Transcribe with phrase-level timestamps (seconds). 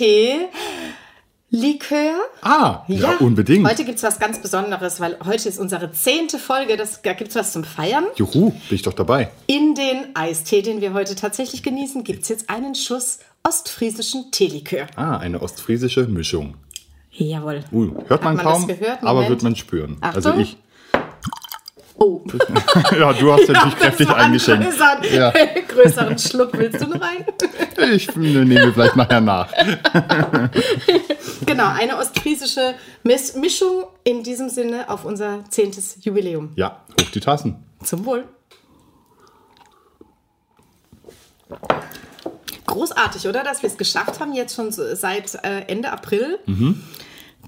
[0.00, 0.48] Tee?
[1.50, 2.14] Likör?
[2.40, 3.68] Ah, ja, unbedingt.
[3.68, 6.78] Heute gibt es was ganz Besonderes, weil heute ist unsere zehnte Folge.
[6.78, 8.06] Das, da gibt es was zum Feiern.
[8.16, 9.30] Juhu, bin ich doch dabei.
[9.46, 14.86] In den Eistee, den wir heute tatsächlich genießen, gibt es jetzt einen Schuss ostfriesischen Teelikör.
[14.96, 16.54] Ah, eine ostfriesische Mischung.
[17.10, 17.62] Jawohl.
[17.70, 18.70] Uh, hört man, man kaum,
[19.02, 19.98] aber wird man spüren.
[20.00, 20.40] Also Achtung.
[20.40, 20.56] ich.
[22.02, 22.22] Oh.
[22.98, 24.64] ja, du hast natürlich Das kräftig ein eingeschenkt.
[24.64, 25.30] größeren, Ja.
[25.68, 27.26] größeren Schluck willst du noch rein?
[27.92, 29.52] Ich nehme vielleicht nachher nach.
[31.46, 36.52] genau, eine ostfriesische Mis Mischung in diesem Sinne auf unser zehntes Jubiläum.
[36.56, 37.62] Ja, hoch die Tassen.
[37.84, 38.24] Zum Wohl.
[42.66, 43.44] Großartig, oder?
[43.44, 46.38] Dass wir es geschafft haben, jetzt schon so seit äh, Ende April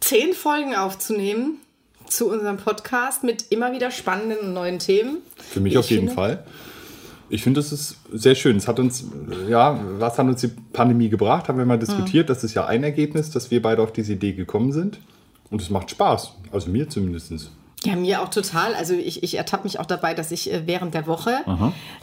[0.01, 1.59] zehn Folgen aufzunehmen
[2.17, 5.19] zu unserem Podcast mit immer wieder spannenden und neuen Themen.
[5.37, 6.15] Für mich auf jeden finde.
[6.15, 6.45] Fall.
[7.29, 8.57] Ich finde, das ist sehr schön.
[8.57, 9.07] Es hat uns,
[9.49, 11.49] ja, was hat uns die Pandemie gebracht?
[11.49, 12.29] Haben wir mal diskutiert.
[12.29, 14.99] Das ist ja ein Ergebnis, dass wir beide auf diese Idee gekommen sind.
[15.51, 16.35] Und es macht Spaß.
[16.51, 17.51] Also mir zumindest.
[17.85, 18.75] Ja, mir auch total.
[18.75, 21.41] Also ich, ich ertappe mich auch dabei, dass ich äh, während der Woche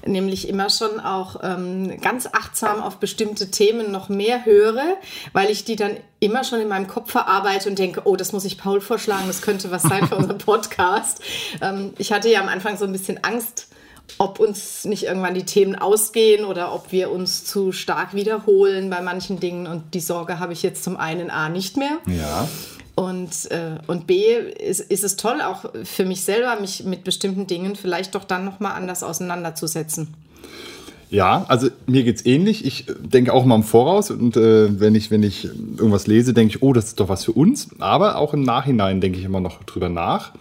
[0.05, 4.97] nämlich immer schon auch ähm, ganz achtsam auf bestimmte Themen noch mehr höre,
[5.33, 8.45] weil ich die dann immer schon in meinem Kopf verarbeite und denke, oh, das muss
[8.45, 11.22] ich Paul vorschlagen, das könnte was sein für unseren Podcast.
[11.61, 13.67] Ähm, ich hatte ja am Anfang so ein bisschen Angst,
[14.17, 19.02] ob uns nicht irgendwann die Themen ausgehen oder ob wir uns zu stark wiederholen bei
[19.02, 19.67] manchen Dingen.
[19.67, 22.00] Und die Sorge habe ich jetzt zum einen A nicht mehr.
[22.07, 22.47] Ja.
[23.00, 27.47] Und, äh, und B ist, ist es toll, auch für mich selber, mich mit bestimmten
[27.47, 30.14] Dingen vielleicht doch dann nochmal anders auseinanderzusetzen.
[31.09, 32.66] Ja, also mir geht's ähnlich.
[32.66, 36.57] Ich denke auch mal im Voraus und äh, wenn, ich, wenn ich irgendwas lese, denke
[36.57, 37.69] ich, oh, das ist doch was für uns.
[37.79, 40.34] Aber auch im Nachhinein denke ich immer noch drüber nach.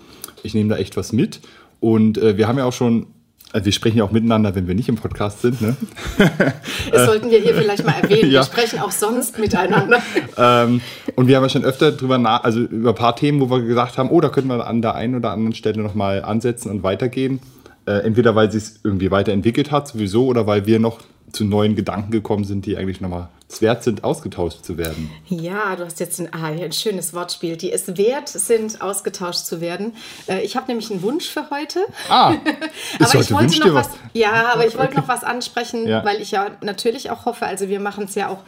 [0.42, 1.38] Ich nehme da echt was mit.
[1.78, 3.06] Und äh, wir haben ja auch schon,
[3.52, 5.60] also wir sprechen ja auch miteinander, wenn wir nicht im Podcast sind.
[5.60, 5.76] Ne?
[6.90, 8.30] Das sollten wir hier vielleicht mal erwähnen.
[8.30, 8.40] Ja.
[8.40, 10.00] Wir sprechen auch sonst miteinander.
[10.36, 10.80] ähm,
[11.16, 13.62] und wir haben ja schon öfter drüber nach, also über ein paar Themen, wo wir
[13.62, 16.82] gesagt haben, oh, da könnten wir an der einen oder anderen Stelle nochmal ansetzen und
[16.82, 17.40] weitergehen.
[17.86, 21.00] Äh, entweder weil sich es irgendwie weiterentwickelt hat, sowieso, oder weil wir noch
[21.32, 25.10] zu neuen Gedanken gekommen sind, die eigentlich nochmal es wert sind, ausgetauscht zu werden.
[25.26, 29.60] Ja, du hast jetzt ein, ah, ein schönes Wortspiel, die es wert sind, ausgetauscht zu
[29.62, 29.96] werden.
[30.28, 31.80] Äh, ich habe nämlich einen Wunsch für heute.
[32.10, 32.34] Ah,
[32.98, 33.96] ist aber ich heute wollte wünscht noch was, was?
[34.12, 36.04] ja, aber ich wollte noch was ansprechen, Ja.
[36.04, 38.40] weil ich ja natürlich auch hoffe, also wir machen es ja auch,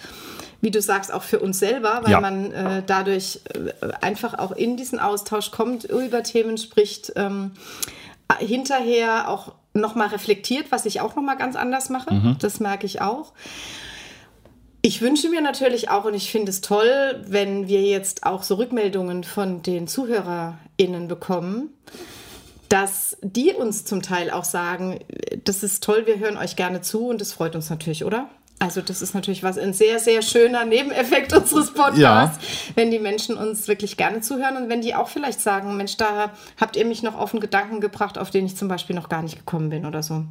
[0.61, 2.21] wie du sagst, auch für uns selber, weil Ja.
[2.21, 7.53] man äh, dadurch äh, einfach auch in diesen Austausch kommt, über Themen spricht, ähm,
[8.39, 12.13] hinterher auch nochmal reflektiert, was ich auch nochmal ganz anders mache.
[12.13, 12.37] Mhm.
[12.41, 13.33] Das merke ich auch.
[14.83, 18.55] Ich wünsche mir natürlich auch, und ich finde es toll, wenn wir jetzt auch so
[18.55, 21.71] Rückmeldungen von den ZuhörerInnen bekommen,
[22.71, 25.01] dass die uns zum Teil auch sagen,
[25.45, 28.29] das ist toll, wir hören euch gerne zu und das freut uns natürlich, oder?
[28.59, 32.73] Also das ist natürlich was ein sehr, sehr schöner Nebeneffekt unseres Podcasts, Ja.
[32.77, 36.31] wenn die Menschen uns wirklich gerne zuhören und wenn die auch vielleicht sagen, Mensch, da
[36.59, 39.23] habt ihr mich noch auf einen Gedanken gebracht, auf den ich zum Beispiel noch gar
[39.23, 40.25] nicht gekommen bin oder so.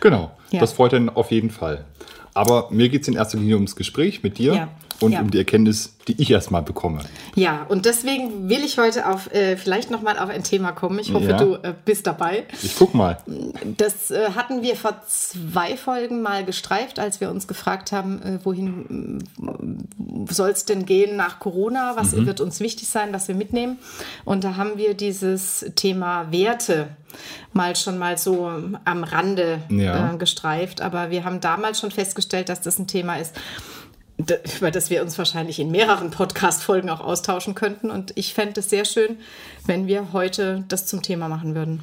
[0.00, 0.60] Genau, Ja.
[0.60, 1.84] das freut dann auf jeden Fall.
[2.34, 4.68] Aber mir geht es in erster Linie ums Gespräch mit dir Ja.
[5.04, 5.20] Und Ja.
[5.20, 7.00] um die Erkenntnis, die ich erstmal bekomme.
[7.34, 10.98] Ja, und deswegen will ich heute auf äh, vielleicht nochmal auf ein Thema kommen.
[10.98, 11.36] Ich hoffe, Ja.
[11.38, 12.44] du äh, bist dabei.
[12.62, 13.18] Ich guck mal.
[13.76, 18.38] Das äh, hatten wir vor zwei Folgen mal gestreift, als wir uns gefragt haben, äh,
[18.44, 19.18] wohin
[20.30, 21.92] soll es denn gehen nach Corona?
[21.96, 22.26] Was Mhm.
[22.26, 23.78] wird uns wichtig sein, was wir mitnehmen?
[24.24, 26.88] Und da haben wir dieses Thema Werte
[27.52, 28.50] mal schon mal so
[28.84, 30.12] am Rande Ja.
[30.14, 30.80] äh, gestreift.
[30.80, 33.34] Aber wir haben damals schon festgestellt, dass das ein Thema ist,
[34.16, 37.90] über das wir uns wahrscheinlich in mehreren Podcast-Folgen auch austauschen könnten.
[37.90, 39.16] Und ich fände es sehr schön,
[39.66, 41.80] wenn wir heute das zum Thema machen würden.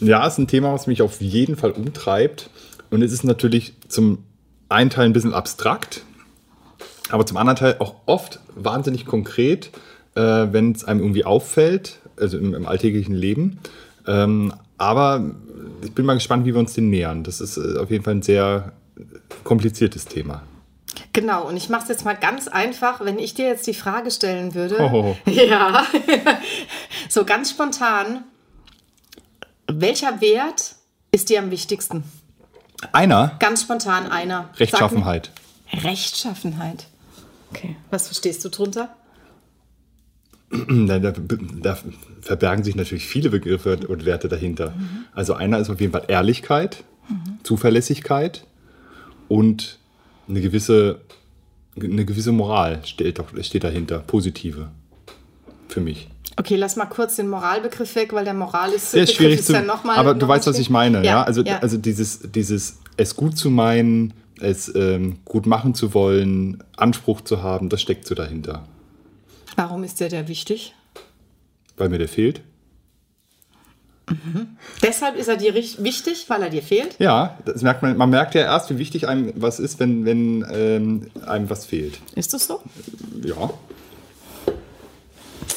[0.00, 2.50] Ja, ist ein Thema, was mich auf jeden Fall umtreibt.
[2.90, 4.24] Und es ist natürlich zum
[4.68, 6.04] einen Teil ein bisschen abstrakt,
[7.10, 9.70] aber zum anderen Teil auch oft wahnsinnig konkret,
[10.14, 13.58] äh, wenn es einem irgendwie auffällt, also im, im alltäglichen Leben.
[14.06, 15.34] Ähm, aber
[15.82, 17.24] ich bin mal gespannt, wie wir uns den nähern.
[17.24, 18.72] Das ist äh, auf jeden Fall ein sehr
[19.44, 20.42] kompliziertes Thema.
[21.12, 24.10] Genau, und ich mache es jetzt mal ganz einfach, wenn ich dir jetzt die Frage
[24.10, 24.76] stellen würde.
[24.80, 25.16] Oh.
[25.30, 25.84] Ja,
[27.08, 28.24] so ganz spontan.
[29.66, 30.76] Welcher Wert
[31.10, 32.04] ist dir am wichtigsten?
[32.92, 34.50] Einer, Ganz spontan einer.
[34.58, 35.30] Rechtschaffenheit.
[35.72, 36.86] mir- Rechtschaffenheit.
[37.50, 38.94] Okay, was verstehst du drunter?
[40.50, 41.78] Da, da, da
[42.22, 44.72] verbergen sich natürlich viele Begriffe und Werte dahinter.
[45.14, 46.84] Also einer ist auf jeden Fall Ehrlichkeit,
[47.42, 48.46] Zuverlässigkeit
[49.28, 49.77] und
[50.28, 51.00] eine gewisse,
[51.80, 54.68] eine gewisse Moral steht, steht dahinter, positive
[55.68, 56.08] für mich.
[56.36, 59.46] Okay, lass mal kurz den Moralbegriff weg, weil der Moral ist, Sehr Begriff schwierig ist
[59.46, 61.04] zu, mal, aber du weißt, was ich meine, ja?
[61.04, 61.58] Ja, Also, ja.
[61.58, 67.42] also dieses, dieses es gut zu meinen, es ähm, gut machen zu wollen, Anspruch zu
[67.42, 68.64] haben, das steckt so dahinter.
[69.56, 70.74] Warum ist der der wichtig?
[71.76, 72.42] Weil mir der fehlt.
[74.10, 74.48] Mhm.
[74.82, 76.96] Deshalb ist er dir wichtig, weil er dir fehlt?
[76.98, 80.46] Ja, das merkt man, man merkt ja erst, wie wichtig einem was ist, wenn, wenn
[80.50, 81.98] ähm, einem was fehlt.
[82.14, 82.60] Ist das so?
[83.22, 83.50] Ja.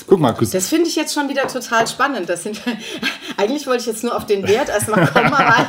[0.08, 2.30] Guck mal, Kus Das finde ich jetzt schon wieder total spannend.
[2.30, 2.62] Das sind,
[3.38, 5.68] eigentlich wollte ich jetzt nur auf den Wert erstmal kommen, aber,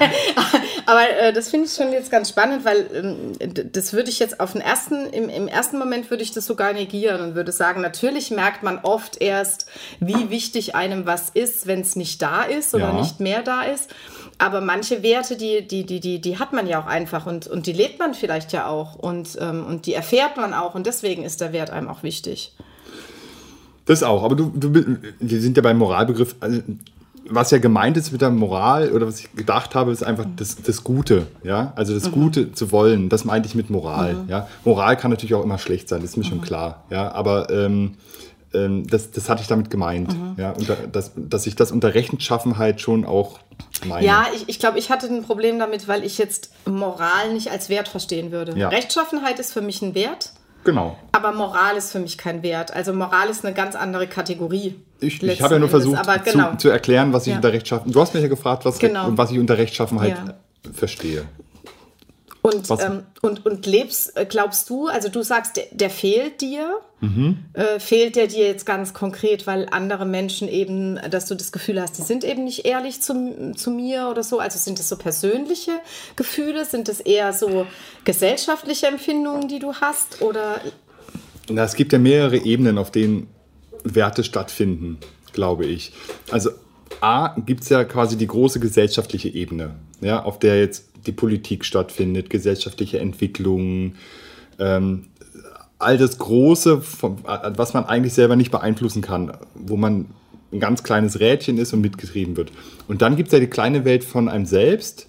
[0.87, 4.41] aber äh, das finde ich schon jetzt ganz spannend, weil ähm, das würde ich jetzt
[4.41, 7.81] auf den ersten, im, im ersten Moment würde ich das sogar negieren und würde sagen,
[7.81, 9.67] natürlich merkt man oft erst,
[10.01, 12.93] wie wichtig einem was ist, wenn es nicht da ist oder ja.
[12.95, 13.91] nicht mehr da ist.
[14.39, 17.67] Aber manche Werte, die, die, die, die, die hat man ja auch einfach und, und
[17.67, 21.23] die lebt man vielleicht ja auch und, ähm, und die erfährt man auch und deswegen
[21.23, 22.53] ist der Wert einem auch wichtig.
[23.85, 24.73] Das auch, aber du, du
[25.19, 26.37] wir sind ja beim Moralbegriff.
[26.41, 26.61] Also,
[27.29, 30.57] was ja gemeint ist mit der Moral oder was ich gedacht habe, ist einfach das,
[30.63, 32.13] das Gute, ja, also das mhm.
[32.13, 33.09] Gute zu wollen.
[33.09, 34.29] Das meinte ich mit Moral, mhm.
[34.29, 34.49] ja.
[34.65, 36.29] Moral kann natürlich auch immer schlecht sein, das ist mir mhm.
[36.29, 37.13] schon klar, ja.
[37.13, 37.95] Aber ähm,
[38.55, 40.35] ähm, das, das hatte ich damit gemeint, mhm.
[40.37, 43.39] ja, und das, dass ich das unter Rechtschaffenheit schon auch
[43.87, 44.07] meine.
[44.07, 47.69] Ja, ich, ich glaube, ich hatte ein Problem damit, weil ich jetzt Moral nicht als
[47.69, 48.59] Wert verstehen würde.
[48.59, 48.69] Ja.
[48.69, 50.33] Rechtschaffenheit ist für mich ein Wert.
[50.65, 50.97] Genau.
[51.13, 52.73] Aber Moral ist für mich kein Wert.
[52.73, 54.77] Also Moral ist eine ganz andere Kategorie.
[55.01, 56.53] Ich, ich habe ja nur versucht genau.
[56.53, 57.37] zu, zu, erklären, was ich ja.
[57.37, 57.91] unter Rechtschaffen.
[57.91, 59.09] Du hast mich ja gefragt, was, genau.
[59.11, 60.35] was ich unter Rechtschaffenheit ja.
[60.73, 61.25] verstehe.
[62.43, 66.81] Und, ähm, und, und lebst, äh, glaubst du, also du sagst, der, der fehlt dir,
[67.01, 67.39] mhm.
[67.53, 71.81] äh, fehlt der dir jetzt ganz konkret, weil andere Menschen eben, dass du das Gefühl
[71.81, 74.41] hast, die sind eben nicht ehrlich zu, zu mir oder so?
[74.41, 75.71] Also sind das so persönliche
[76.17, 76.65] Gefühle?
[76.65, 77.65] Sind das eher so
[78.05, 80.21] gesellschaftliche Empfindungen, die du hast?
[80.21, 80.61] Oder?
[81.49, 83.29] Na, es gibt ja mehrere Ebenen, auf denen
[83.85, 84.99] Werte stattfinden,
[85.33, 85.93] glaube ich.
[86.33, 86.51] Also
[87.01, 91.65] A gibt es ja quasi die große gesellschaftliche Ebene, ja, auf der jetzt die Politik
[91.65, 93.97] stattfindet, gesellschaftliche Entwicklungen,
[94.59, 95.07] ähm,
[95.79, 100.07] all das Große, was man eigentlich selber nicht beeinflussen kann, wo man
[100.53, 102.53] ein ganz kleines Rädchen ist und mitgetrieben wird.
[102.87, 105.09] Und dann gibt es ja die kleine Welt von einem selbst,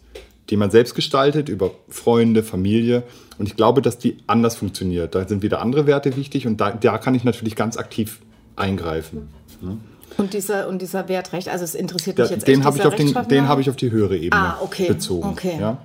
[0.50, 3.04] die man selbst gestaltet, über Freunde, Familie.
[3.38, 5.16] Und ich glaube, dass die anders funktioniert.
[5.16, 8.20] Da sind wieder andere Werte wichtig und da, da kann ich natürlich ganz aktiv
[8.56, 9.30] eingreifen.
[9.62, 9.78] Ne?
[10.18, 12.96] Und dieser, und dieser Wertrecht, also es interessiert mich ja, jetzt den echt, ich auf
[12.96, 14.88] den, Den habe ich auf die höhere Ebene ah, okay.
[14.88, 15.30] bezogen.
[15.30, 15.58] Okay.
[15.60, 15.78] Ja?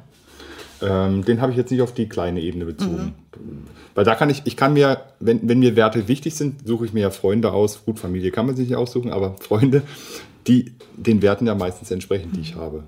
[0.81, 3.15] Ähm, den habe ich jetzt nicht auf die kleine Ebene bezogen.
[3.37, 3.65] Mhm.
[3.95, 6.93] Weil da kann ich, ich kann mir, wenn, wenn mir Werte wichtig sind, suche ich
[6.93, 7.85] mir ja Freunde aus.
[7.85, 9.83] Gut, Familie kann man sich nicht aussuchen, aber Freunde,
[10.47, 12.83] die den Werten ja meistens entsprechen, die ich habe.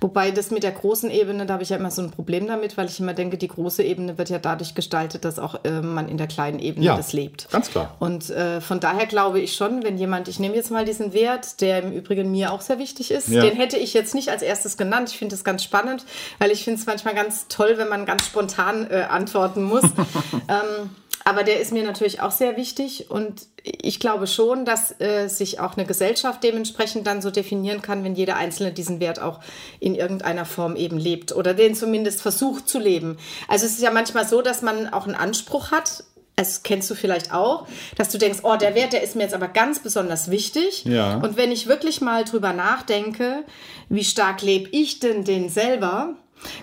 [0.00, 2.76] Wobei das mit der großen Ebene, da habe ich ja immer so ein Problem damit,
[2.76, 6.08] weil ich immer denke, die große Ebene wird ja dadurch gestaltet, dass auch äh, man
[6.08, 7.48] in der kleinen Ebene ja, das lebt.
[7.50, 7.96] Ganz klar.
[7.98, 11.60] Und äh, von daher glaube ich schon, wenn jemand, ich nehme jetzt mal diesen Wert,
[11.60, 13.42] der im Übrigen mir auch sehr wichtig ist, ja.
[13.42, 15.10] den hätte ich jetzt nicht als erstes genannt.
[15.10, 16.04] Ich finde das ganz spannend,
[16.38, 19.84] weil ich finde es manchmal ganz toll, wenn man ganz spontan äh, antworten muss.
[20.48, 20.90] ähm,
[21.26, 25.58] aber der ist mir natürlich auch sehr wichtig und ich glaube schon, dass äh, sich
[25.58, 29.40] auch eine Gesellschaft dementsprechend dann so definieren kann, wenn jeder Einzelne diesen Wert auch
[29.80, 33.18] in irgendeiner Form eben lebt oder den zumindest versucht zu leben.
[33.48, 36.04] Also es ist ja manchmal so, dass man auch einen Anspruch hat,
[36.36, 37.66] das kennst du vielleicht auch,
[37.96, 40.84] dass du denkst, oh, der Wert, der ist mir jetzt aber ganz besonders wichtig.
[40.84, 41.16] Ja.
[41.16, 43.42] Und wenn ich wirklich mal drüber nachdenke,
[43.88, 46.14] wie stark lebe ich denn den selber,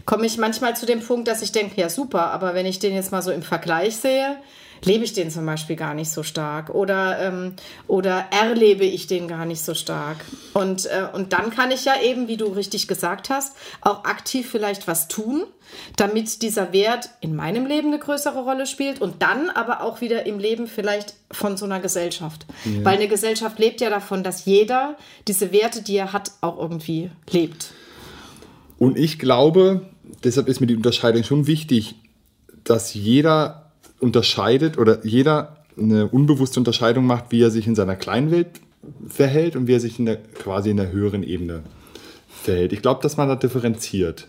[0.06, 2.94] komme ich manchmal zu dem Punkt, dass ich denke, ja super, aber wenn ich den
[2.94, 4.38] jetzt mal so im Vergleich sehe,
[4.86, 7.54] lebe ich den zum Beispiel gar nicht so stark oder, ähm,
[7.88, 10.18] oder erlebe ich den gar nicht so stark.
[10.54, 14.50] Und, äh, und dann kann ich ja eben, wie du richtig gesagt hast, auch aktiv
[14.50, 15.44] vielleicht was tun,
[15.96, 20.26] damit dieser Wert in meinem Leben eine größere Rolle spielt und dann aber auch wieder
[20.26, 22.46] im Leben vielleicht von so einer Gesellschaft.
[22.66, 22.86] Ja.
[22.86, 24.98] Weil eine Gesellschaft lebt ja davon, dass jeder
[25.28, 27.72] diese Werte, die er hat, auch irgendwie lebt.
[28.78, 29.82] Und ich glaube,
[30.24, 31.96] deshalb ist mir die Unterscheidung schon wichtig,
[32.64, 38.32] dass jeder unterscheidet oder jeder eine unbewusste Unterscheidung macht, wie er sich in seiner kleinen
[38.32, 38.62] Welt
[39.08, 41.64] verhält und wie er sich in der, quasi in der höheren Ebene
[42.28, 42.74] verhält.
[42.74, 44.28] Ich glaube, dass man da differenziert.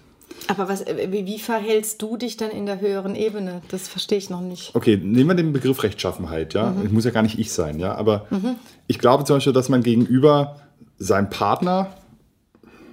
[0.48, 3.62] Aber was, wie, verhältst du dich dann in der höheren Ebene?
[3.70, 4.74] Das verstehe ich noch nicht.
[4.74, 6.70] Okay, nehmen wir den Begriff Rechtschaffenheit, ja.
[6.70, 6.92] Mhm.
[6.92, 7.94] muss ja gar nicht ich sein, ja.
[7.94, 8.56] Aber mhm.
[8.86, 10.60] ich glaube zum Beispiel, dass man gegenüber
[10.98, 11.94] seinem Partner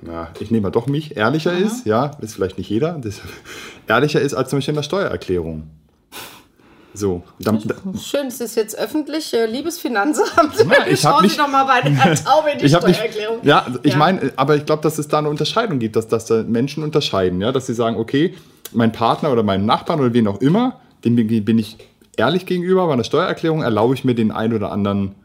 [0.01, 1.65] na, ich nehme mal doch mich, ehrlicher mhm.
[1.65, 3.22] ist, ja, ist vielleicht nicht jeder, das,
[3.88, 5.70] ehrlicher ist als zum Beispiel in der Steuererklärung.
[6.93, 7.62] So, dann,
[7.98, 9.34] Schön, es ist jetzt öffentlich.
[9.34, 12.67] Äh, liebes Finanzamt, na, ich schauen nicht, Sie doch mal bei der Taube in die
[12.67, 13.38] Steuererklärung.
[13.38, 13.98] Nicht, ja, ich ja.
[13.98, 17.39] meine, aber ich glaube, dass es da eine Unterscheidung gibt, dass, dass da Menschen unterscheiden,
[17.39, 18.36] ja, dass sie sagen, okay,
[18.74, 21.77] mein Partner oder meinem Nachbarn oder wen auch immer, dem bin ich
[22.17, 25.15] ehrlich gegenüber, bei einer Steuererklärung erlaube ich mir den einen oder anderen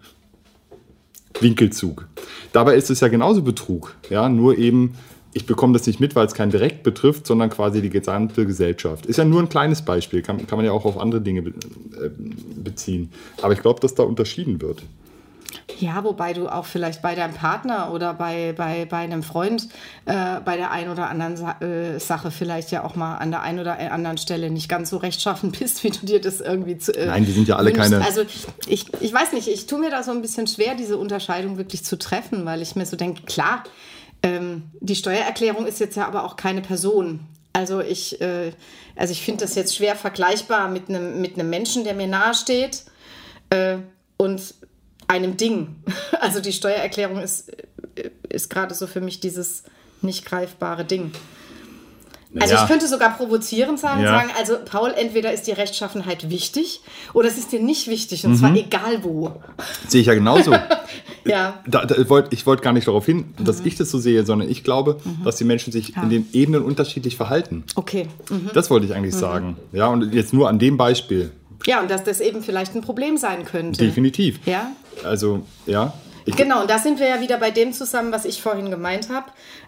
[1.40, 2.06] Winkelzug.
[2.52, 4.94] Dabei ist es ja genauso Betrug, ja, nur eben
[5.36, 9.04] ich bekomme das nicht mit, weil es keinen direkt betrifft, sondern quasi die gesamte Gesellschaft.
[9.04, 11.52] Ist ja nur ein kleines Beispiel, kann, kann man ja auch auf andere Dinge äh,
[12.56, 13.10] beziehen.
[13.42, 14.82] Aber ich glaube, dass da unterschieden wird.
[15.78, 19.68] Ja, wobei du auch vielleicht bei deinem Partner oder bei, bei, bei einem Freund
[20.06, 23.42] äh, bei der einen oder anderen Sa äh, Sache vielleicht ja auch mal an der
[23.42, 26.92] einen oder anderen Stelle nicht ganz so rechtschaffen bist, wie du dir das irgendwie zu.
[26.92, 27.92] Äh, Nein, die sind ja alle wünschst.
[27.92, 28.04] keine.
[28.04, 28.22] Also
[28.66, 31.84] ich, ich weiß nicht, ich tue mir da so ein bisschen schwer, diese Unterscheidung wirklich
[31.84, 33.64] zu treffen, weil ich mir so denke, klar,
[34.22, 37.20] ähm, die Steuererklärung ist jetzt ja aber auch keine Person.
[37.52, 38.52] Also ich, äh,
[38.96, 42.84] also ich finde das jetzt schwer vergleichbar mit einem mit Menschen, der mir nahesteht
[43.50, 43.76] äh,
[44.16, 44.54] und
[45.08, 45.76] einem Ding.
[46.20, 47.50] Also die Steuererklärung ist,
[47.96, 49.64] äh, ist gerade so für mich dieses
[50.02, 51.12] nicht greifbare Ding.
[52.38, 52.62] Also ja.
[52.62, 54.08] ich könnte sogar provozierend sagen, ja.
[54.08, 56.80] sagen, also Paul, entweder ist die Rechtschaffenheit wichtig
[57.14, 58.36] oder es ist dir nicht wichtig und mhm.
[58.36, 59.40] zwar egal wo.
[59.88, 60.52] Sehe ich ja genauso.
[61.24, 61.60] ja.
[61.66, 61.94] Da, da
[62.30, 63.66] ich wollte gar nicht darauf hin, dass mhm.
[63.66, 65.24] ich das so sehe, sondern ich glaube, mhm.
[65.24, 66.02] dass die Menschen sich ja.
[66.02, 67.64] in den Ebenen unterschiedlich verhalten.
[67.74, 68.08] Okay.
[68.28, 68.50] Mhm.
[68.52, 69.20] Das wollte ich eigentlich mhm.
[69.20, 69.56] sagen.
[69.72, 71.30] Ja, und jetzt nur an dem Beispiel.
[71.64, 73.84] Ja, und dass das eben vielleicht ein Problem sein könnte.
[73.84, 74.40] Definitiv.
[74.46, 74.72] Ja.
[75.04, 75.92] Also, ja.
[76.26, 79.26] Genau, und da sind wir ja wieder bei dem zusammen, was ich vorhin gemeint habe.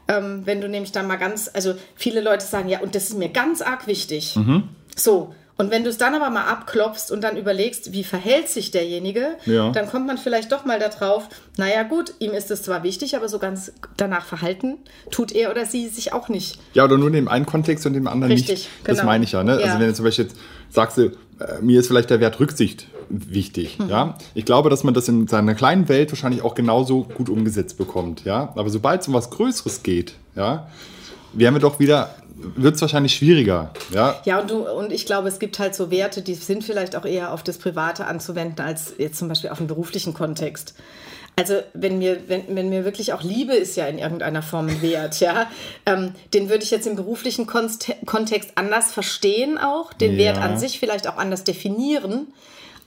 [0.08, 3.18] Ähm, wenn du nämlich dann mal ganz, also viele Leute sagen, ja, und das ist
[3.18, 4.34] mir ganz arg wichtig.
[4.34, 4.64] Mhm.
[4.96, 8.70] So, und wenn du es dann aber mal abklopfst und dann überlegst, wie verhält sich
[8.70, 9.72] derjenige, ja.
[9.72, 13.28] dann kommt man vielleicht doch mal darauf, naja gut, ihm ist es zwar wichtig, aber
[13.28, 14.78] so ganz danach verhalten
[15.10, 16.60] tut er oder sie sich auch nicht.
[16.74, 18.84] Ja, oder nur in dem einen Kontext und dem anderen Richtig, nicht.
[18.84, 18.96] Genau.
[18.96, 19.42] Das meine ich ja.
[19.42, 19.52] Ne?
[19.52, 19.66] Also ja.
[19.72, 20.36] Also wenn du zum Beispiel jetzt
[20.70, 21.06] sagst, du,
[21.40, 23.78] äh, mir ist vielleicht der Wert Rücksicht wichtig.
[23.78, 23.88] Mhm.
[23.88, 24.18] Ja?
[24.34, 28.24] Ich glaube, dass man das in seiner kleinen Welt wahrscheinlich auch genauso gut umgesetzt bekommt.
[28.24, 28.52] Ja?
[28.54, 30.68] Aber sobald es um was Größeres geht, ja,
[31.32, 33.72] werden wir doch wieder wird es wahrscheinlich schwieriger.
[33.92, 36.94] Ja, ja und, du, und ich glaube, es gibt halt so Werte, die sind vielleicht
[36.94, 40.74] auch eher auf das Private anzuwenden, als jetzt zum Beispiel auf den beruflichen Kontext.
[41.36, 44.82] Also wenn mir, wenn, wenn mir wirklich auch Liebe ist ja in irgendeiner Form ein
[44.82, 45.48] Wert, ja,
[45.86, 50.18] ähm, den würde ich jetzt im beruflichen Kontext anders verstehen auch, den ja.
[50.18, 52.26] Wert an sich vielleicht auch anders definieren,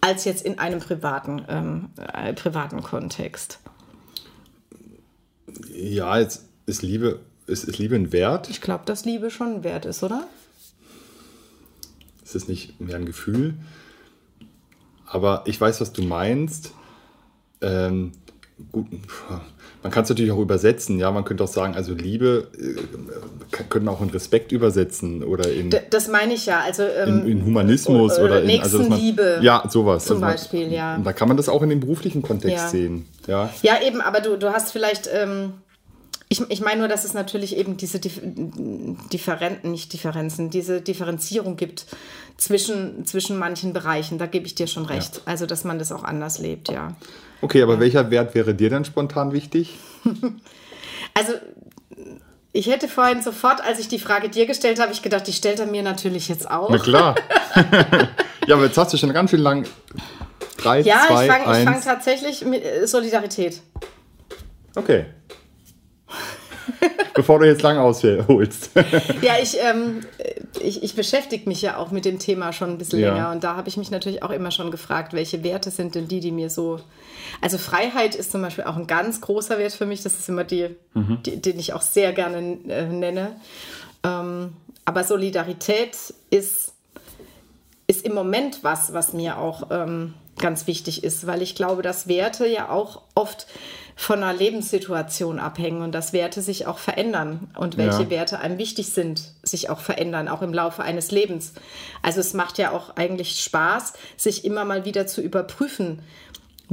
[0.01, 3.59] als jetzt in einem privaten, ähm, äh, privaten Kontext.
[5.73, 8.49] Ja, jetzt ist Liebe, ist, ist Liebe ein Wert?
[8.49, 10.27] Ich glaube, dass Liebe schon ein Wert ist, oder?
[12.23, 13.55] Ist es nicht mehr ein Gefühl?
[15.05, 16.73] Aber ich weiß, was du meinst.
[17.59, 18.13] Ähm,
[18.71, 18.87] gut,
[19.83, 23.87] man kann es natürlich auch übersetzen, ja, man könnte auch sagen, also Liebe äh, können
[23.87, 25.71] auch in Respekt übersetzen oder in.
[25.89, 29.33] das meine ich ja, also ähm, in, in, Humanismus oder, oder in also Nächstenliebe.
[29.37, 30.05] Man, ja, sowas.
[30.05, 30.97] Zum also Beispiel, man, ja.
[30.99, 32.67] Da kann man das auch in dem beruflichen Kontext ja.
[32.69, 33.49] sehen, ja.
[33.63, 35.09] Ja, eben, aber du, du hast vielleicht.
[35.11, 35.53] Ähm,
[36.29, 41.87] ich, ich meine nur, dass es natürlich eben diese Differenzen, nicht Differenzen, diese Differenzierung gibt
[42.37, 44.17] zwischen, zwischen manchen Bereichen.
[44.17, 45.17] Da gebe ich dir schon recht.
[45.17, 45.21] Ja.
[45.25, 46.95] Also, dass man das auch anders lebt, ja.
[47.41, 49.77] Okay, aber welcher Wert wäre dir dann spontan wichtig?
[51.13, 51.33] also,
[52.53, 55.59] ich hätte vorhin sofort, als ich die Frage dir gestellt habe, ich gedacht, die stellt
[55.59, 56.69] er mir natürlich jetzt auch.
[56.69, 57.15] Na klar.
[58.47, 59.65] ja, aber jetzt hast du schon ganz schön lang.
[60.57, 63.61] Drei, ja, zwei, ich fange fang tatsächlich mit äh, Solidarität.
[64.75, 65.05] Okay.
[67.13, 68.71] Bevor du jetzt lang ausholst.
[69.21, 70.01] ja, ich, ähm,
[70.61, 73.13] ich, ich beschäftige mich ja auch mit dem Thema schon ein bisschen ja.
[73.13, 76.07] länger und da habe ich mich natürlich auch immer schon gefragt, welche Werte sind denn
[76.07, 76.79] die, die mir so.
[77.41, 80.03] Also Freiheit ist zum Beispiel auch ein ganz großer Wert für mich.
[80.03, 81.19] Das ist immer die, mhm.
[81.25, 83.35] die den ich auch sehr gerne äh, nenne.
[84.03, 84.53] Ähm,
[84.85, 85.95] aber Solidarität
[86.29, 86.73] ist,
[87.87, 92.07] ist im Moment was, was mir auch ähm, ganz wichtig ist, weil ich glaube, dass
[92.07, 93.47] Werte ja auch oft
[93.95, 98.09] von einer Lebenssituation abhängen und dass Werte sich auch verändern und welche ja.
[98.09, 101.53] Werte einem wichtig sind, sich auch verändern, auch im Laufe eines Lebens.
[102.01, 106.01] Also es macht ja auch eigentlich Spaß, sich immer mal wieder zu überprüfen,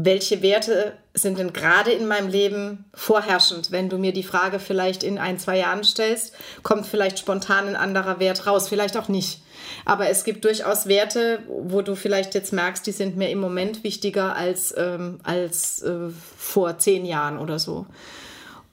[0.00, 3.72] welche Werte sind denn gerade in meinem Leben vorherrschend?
[3.72, 7.74] Wenn du mir die Frage vielleicht in ein, zwei Jahren stellst, kommt vielleicht spontan ein
[7.74, 9.42] anderer Wert raus, vielleicht auch nicht.
[9.84, 13.82] Aber es gibt durchaus Werte, wo du vielleicht jetzt merkst, die sind mir im Moment
[13.82, 17.84] wichtiger als, ähm, als äh, vor zehn Jahren oder so.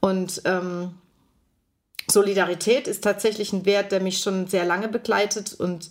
[0.02, 0.94] Und ähm,
[2.08, 5.90] Solidarität ist tatsächlich ein Wert, der mich schon sehr lange begleitet und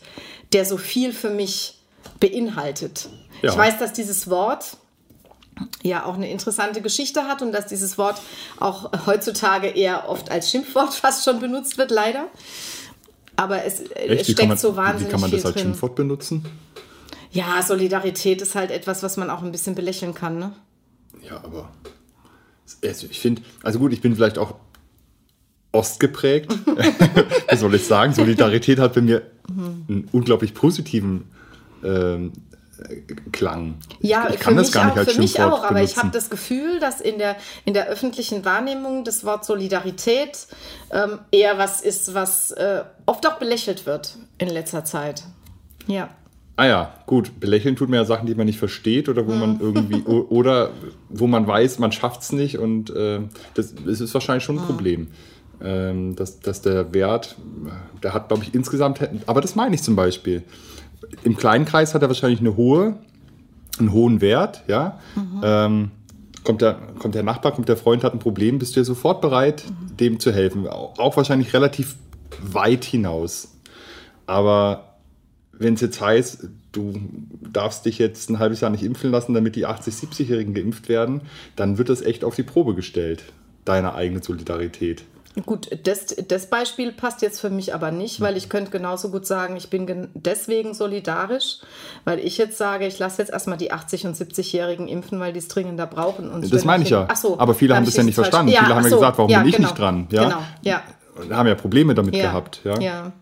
[0.53, 1.81] der so viel für mich
[2.21, 3.09] beinhaltet.
[3.43, 3.51] Ja.
[3.51, 4.77] Ich weiß, dass dieses Wort
[5.83, 8.21] ja auch eine interessante Geschichte hat und dass dieses Wort
[8.59, 12.27] auch heutzutage eher oft als Schimpfwort fast schon benutzt wird, leider.
[13.37, 15.63] Aber es, es steckt man, so wahnsinnig viel Wie kann man das als drin.
[15.65, 16.45] Schimpfwort benutzen?
[17.33, 20.53] Ja, Solidarität ist halt etwas, was man auch ein bisschen belächeln kann, ne?
[21.29, 21.69] Ja, aber
[22.83, 24.55] also ich finde, also gut, ich bin vielleicht auch
[25.73, 26.53] ostgeprägt.
[27.51, 28.13] Wie soll ich sagen?
[28.13, 31.25] Solidarität hat bei mir einen unglaublich positiven
[31.83, 32.33] ähm,
[33.33, 33.75] klang.
[34.01, 35.97] Ja, ich, kann für das mich gar nicht auch, als für mich auch, aber ich
[35.97, 40.47] habe das Gefühl, dass in der, in der öffentlichen Wahrnehmung das Wort Solidarität
[40.91, 45.25] ähm, eher was ist, was äh, oft auch belächelt wird in letzter Zeit.
[45.87, 46.09] Ja.
[46.57, 47.41] Ah ja, gut.
[47.41, 50.71] Belächeln tut man ja Sachen, die man nicht versteht oder wo man irgendwie o- oder
[51.09, 53.21] wo man weiß, man schafft es nicht und äh,
[53.55, 55.09] das, das ist wahrscheinlich schon ein Problem.
[55.63, 59.83] Ähm, dass, dass der Wert, äh, der hat, glaube ich, insgesamt, aber das meine ich
[59.83, 60.43] zum Beispiel.
[61.23, 62.97] Im kleinen Kreis hat er wahrscheinlich eine hohe,
[63.79, 64.99] einen hohen Wert, ja.
[65.43, 65.91] Ähm,
[66.45, 69.21] kommt, der, kommt der Nachbar, kommt der Freund, hat ein Problem, bist du ja sofort
[69.21, 69.65] bereit,
[69.99, 70.69] dem zu helfen.
[70.69, 71.97] Auch, auch wahrscheinlich relativ
[72.41, 73.57] weit hinaus.
[74.27, 74.97] Aber
[75.53, 76.95] wenn es jetzt heißt, du
[77.53, 81.23] darfst dich jetzt ein halbes Jahr nicht impfen lassen, damit die 80-, 70-Jährigen geimpft werden,
[81.57, 83.25] dann wird das echt auf die Probe gestellt,
[83.65, 85.05] deine eigene Solidarität.
[85.47, 89.27] Gut, das, das Beispiel passt jetzt für mich aber nicht, weil ich könnte genauso gut
[89.27, 91.59] sagen, ich bin gen- deswegen solidarisch,
[92.05, 95.41] weil ich jetzt sage, ich lasse jetzt erstmal die 80- und 70-Jährigen impfen, weil die
[95.41, 96.31] es dringender brauchen.
[96.31, 97.07] Und Das meine ich ja.
[97.11, 98.53] Ach so, Aber viele haben hab das ja nicht verstanden.
[98.53, 100.07] Viele haben ach ja so, gesagt, warum bin ich genau, nicht dran?
[100.13, 100.25] Ja?
[100.25, 100.83] Genau, ja.
[101.31, 102.23] Haben ja Probleme damit ja.
[102.27, 102.61] gehabt.
[102.65, 103.13] Ja?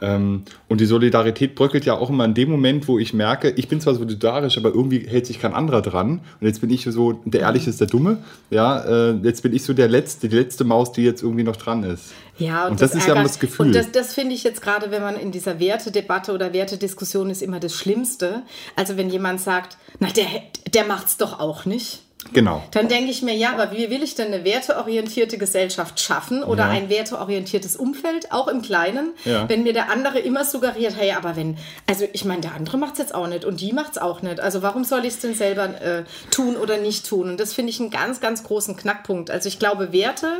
[0.00, 0.16] Ja.
[0.16, 3.68] Ähm, und die Solidarität bröckelt ja auch immer in dem Moment, wo ich merke, ich
[3.68, 6.20] bin zwar solidarisch, aber irgendwie hält sich kein anderer dran.
[6.40, 8.18] Und jetzt bin ich so, der Ehrliche ist der Dumme.
[8.50, 11.56] Ja, äh, jetzt bin ich so der Letzte, die letzte Maus, die jetzt irgendwie noch
[11.56, 12.12] dran ist.
[12.38, 13.66] Ja, und, Und das ist ja ärgert- immer das Gefühl.
[13.66, 17.40] Und das, das finde ich jetzt gerade, wenn man in dieser Wertedebatte oder Wertediskussion ist,
[17.42, 18.42] immer das Schlimmste.
[18.76, 20.26] Also wenn jemand sagt, na, der,
[20.74, 22.02] der macht's doch auch nicht.
[22.32, 22.62] Genau.
[22.72, 26.64] Dann denke ich mir, ja, aber wie will ich denn eine werteorientierte Gesellschaft schaffen oder
[26.64, 26.70] Ja.
[26.70, 29.48] ein werteorientiertes Umfeld, auch im Kleinen, Ja.
[29.48, 31.56] wenn mir der andere immer suggeriert, hey, aber wenn,
[31.86, 34.22] also ich meine, der andere macht es jetzt auch nicht und die macht es auch
[34.22, 34.40] nicht.
[34.40, 37.30] Also warum soll ich es denn selber äh, tun oder nicht tun?
[37.30, 39.30] Und das finde ich einen ganz, ganz großen Knackpunkt.
[39.30, 40.38] Also ich glaube, Werte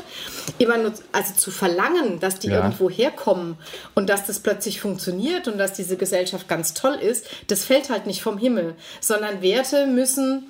[0.59, 2.57] immer nur, also zu verlangen, dass die Ja.
[2.57, 3.57] irgendwo herkommen
[3.95, 8.07] und dass das plötzlich funktioniert und dass diese Gesellschaft ganz toll ist, das fällt halt
[8.07, 10.47] nicht vom Himmel, sondern Werte müssen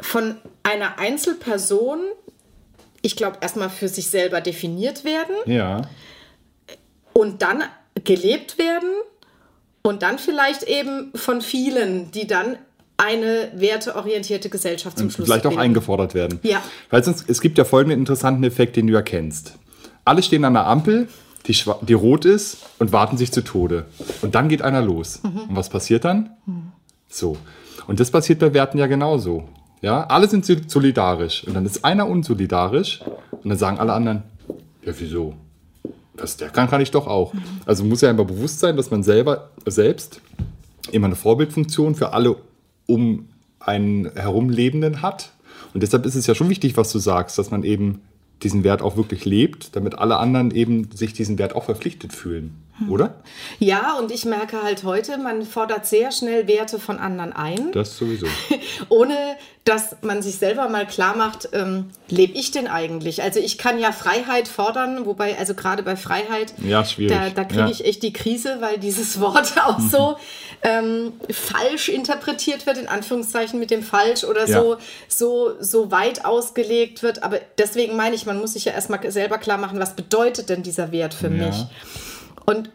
[0.00, 1.98] von einer Einzelperson,
[3.02, 5.82] ich glaube, erstmal für sich selber definiert werden Ja.
[7.12, 7.62] und dann
[8.04, 8.90] gelebt werden
[9.82, 12.56] und dann vielleicht eben von vielen, die dann
[12.96, 15.62] eine werteorientierte Gesellschaft zum Schluss Vielleicht auch bilden.
[15.62, 16.38] eingefordert werden.
[16.42, 16.62] Ja.
[16.90, 19.54] Weil sonst, es gibt ja folgenden interessanten Effekt, den du ja kennst.
[20.04, 21.08] Alle stehen an der Ampel,
[21.46, 23.86] die, die rot ist und warten sich zu Tode.
[24.22, 25.20] Und dann geht einer los.
[25.24, 25.40] Mhm.
[25.48, 26.36] Und was passiert dann?
[27.08, 27.36] So.
[27.88, 29.48] Und das passiert bei Werten ja genauso.
[29.82, 31.44] Ja, alle sind so- solidarisch.
[31.46, 33.00] Und dann ist einer unsolidarisch.
[33.32, 34.22] Und dann sagen alle anderen,
[34.84, 35.34] ja, wieso?
[36.16, 37.32] Das, der kann, kann ich doch auch.
[37.66, 40.20] Also muss ja einfach bewusst sein, dass man selber selbst
[40.90, 42.36] immer eine Vorbildfunktion für alle
[42.86, 43.28] um
[43.60, 45.30] einen herumlebenden hat.
[45.74, 48.00] Und deshalb ist es ja schon wichtig, was du sagst, dass man eben
[48.42, 52.56] diesen Wert auch wirklich lebt, damit alle anderen eben sich diesen Wert auch verpflichtet fühlen.
[52.88, 53.14] Oder?
[53.60, 57.70] Ja, und ich merke halt heute, man fordert sehr schnell Werte von anderen ein.
[57.72, 58.26] Das sowieso.
[58.88, 59.14] ohne
[59.64, 63.22] dass man sich selber mal klar macht, ähm, lebe ich denn eigentlich?
[63.22, 67.16] Also ich kann ja Freiheit fordern, wobei, also gerade bei Freiheit, Ja, schwierig.
[67.16, 67.70] da, da kriege Ja.
[67.70, 70.16] ich echt die Krise, weil dieses Wort auch so
[70.62, 74.60] ähm, falsch interpretiert wird, in Anführungszeichen mit dem falsch oder Ja.
[74.60, 74.76] so,
[75.08, 77.22] so, so weit ausgelegt wird.
[77.22, 80.62] Aber deswegen meine ich, man muss sich ja erstmal selber klar machen, was bedeutet denn
[80.62, 81.46] dieser Wert für Ja.
[81.46, 81.56] mich?
[82.46, 82.70] Und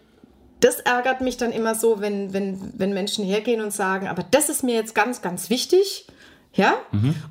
[0.60, 4.50] das ärgert mich dann immer so, wenn, wenn, wenn Menschen hergehen und sagen, aber das
[4.50, 6.08] ist mir jetzt ganz, ganz wichtig.
[6.54, 6.74] Ja?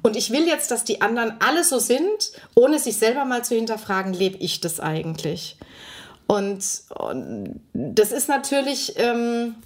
[0.02, 3.56] Und ich will jetzt, dass die anderen alle so sind, ohne sich selber mal zu
[3.56, 5.56] hinterfragen, lebe ich das eigentlich?
[6.28, 6.64] Und,
[6.96, 9.56] und das ist natürlich, ähm,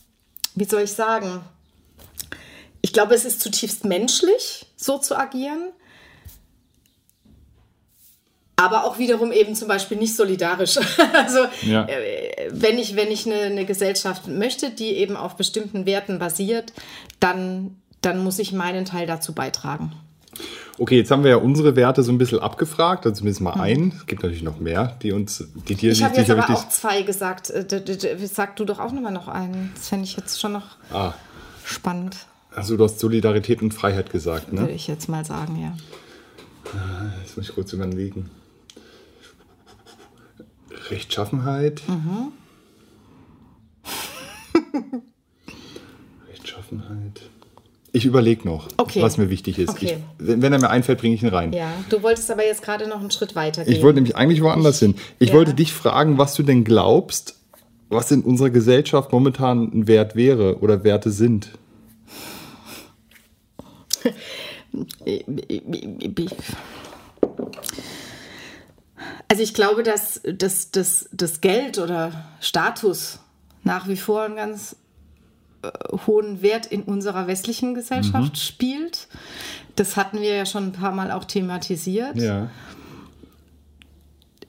[0.54, 1.40] wie soll ich sagen,
[2.82, 5.70] ich glaube, es ist zutiefst menschlich, so zu agieren.
[8.56, 10.78] Aber auch wiederum eben zum Beispiel nicht solidarisch.
[11.14, 11.86] Also Ja.
[11.86, 16.72] äh, wenn ich, wenn ich eine, eine Gesellschaft möchte, die eben auf bestimmten Werten basiert,
[17.20, 19.92] dann, dann muss ich meinen Teil dazu beitragen.
[20.80, 23.92] Okay, jetzt haben wir ja unsere Werte so ein bisschen abgefragt, also zumindest mal ein.
[23.98, 26.56] Es gibt natürlich noch mehr, die uns, die dir Ich habe jetzt sicher aber wichtig
[26.56, 27.50] auch zwei gesagt.
[27.50, 29.72] Äh, Sag du doch auch nochmal noch einen.
[29.74, 31.12] Das fände ich jetzt schon noch Ah,
[31.66, 32.16] spannend,
[32.54, 34.70] also du hast Solidarität und Freiheit gesagt, würde ne?
[34.70, 35.76] ich jetzt mal sagen, ja.
[37.22, 38.30] Jetzt muss ich kurz überlegen.
[40.88, 41.82] Rechtschaffenheit.
[41.86, 42.32] Mhm.
[46.30, 47.29] Rechtschaffenheit.
[47.92, 49.02] Ich überlege noch, Okay.
[49.02, 49.70] was mir wichtig ist.
[49.70, 49.98] Okay.
[50.18, 51.52] Ich, wenn, er mir einfällt, bringe ich ihn rein.
[51.52, 53.72] Ja, du wolltest aber jetzt gerade noch einen Schritt weiter gehen.
[53.74, 54.94] Ich wollte nämlich eigentlich woanders hin.
[55.18, 55.34] Ich Ja.
[55.34, 57.34] wollte dich fragen, was du denn glaubst,
[57.88, 61.50] was in unserer Gesellschaft momentan ein Wert wäre oder Werte sind.
[69.28, 73.18] Also ich glaube, dass das, Geld oder Status
[73.62, 74.76] nach wie vor ein ganz
[76.06, 78.36] hohen Wert in unserer westlichen Gesellschaft mhm.
[78.36, 79.08] spielt.
[79.76, 82.16] Das hatten wir ja schon ein paar Mal auch thematisiert.
[82.16, 82.50] Ja.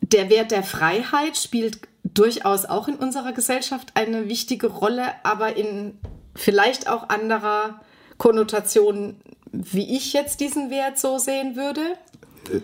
[0.01, 5.97] Der Wert der Freiheit spielt durchaus auch in unserer Gesellschaft eine wichtige Rolle, aber in
[6.35, 7.81] vielleicht auch anderer
[8.17, 9.15] Konnotation,
[9.51, 11.81] wie ich jetzt diesen Wert so sehen würde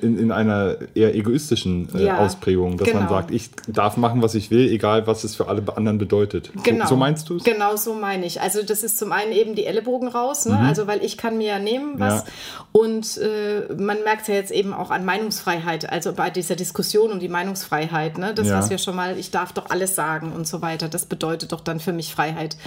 [0.01, 3.01] in, in einer eher egoistischen äh, ja, Ausprägung, dass genau.
[3.01, 6.51] man sagt, ich darf machen, was ich will, egal was es für alle anderen bedeutet.
[6.63, 6.85] Genau.
[6.85, 7.43] So, so meinst du es?
[7.43, 8.41] Genau so meine ich.
[8.41, 10.55] Also das ist zum einen eben die Ellenbogen raus, ne?
[10.55, 10.65] mhm.
[10.65, 12.31] also weil ich kann mir ja nehmen, was ja.
[12.71, 17.11] und äh, man merkt es ja jetzt eben auch an Meinungsfreiheit, also bei dieser Diskussion
[17.11, 18.33] um die Meinungsfreiheit, ne?
[18.33, 18.57] das ja.
[18.57, 21.61] was wir schon mal, ich darf doch alles sagen und so weiter, das bedeutet doch
[21.61, 22.57] dann für mich Freiheit.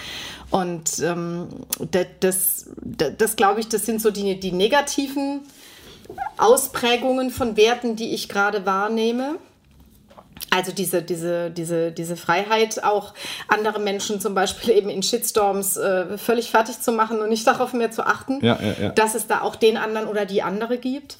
[0.51, 1.49] Und ähm,
[1.91, 5.41] das, das, das, das glaube ich, das sind so die, die negativen
[6.37, 9.37] Ausprägungen von Werten, die ich gerade wahrnehme.
[10.51, 13.15] Also diese, diese, diese, diese Freiheit, auch
[13.49, 17.73] andere Menschen zum Beispiel eben in Shitstorms äh, völlig fertig zu machen und nicht darauf
[17.73, 18.89] mehr zu achten, ja, ja, ja.
[18.91, 21.19] dass es da auch den anderen oder die andere gibt.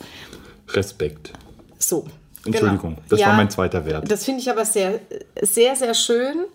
[0.69, 1.33] Respekt.
[1.79, 2.07] So.
[2.45, 3.07] Entschuldigung, genau.
[3.09, 4.11] das war mein zweiter Wert.
[4.11, 5.01] Das finde ich aber sehr,
[5.43, 6.47] sehr, sehr schön,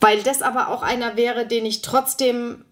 [0.00, 2.64] weil das aber auch einer wäre, den ich trotzdem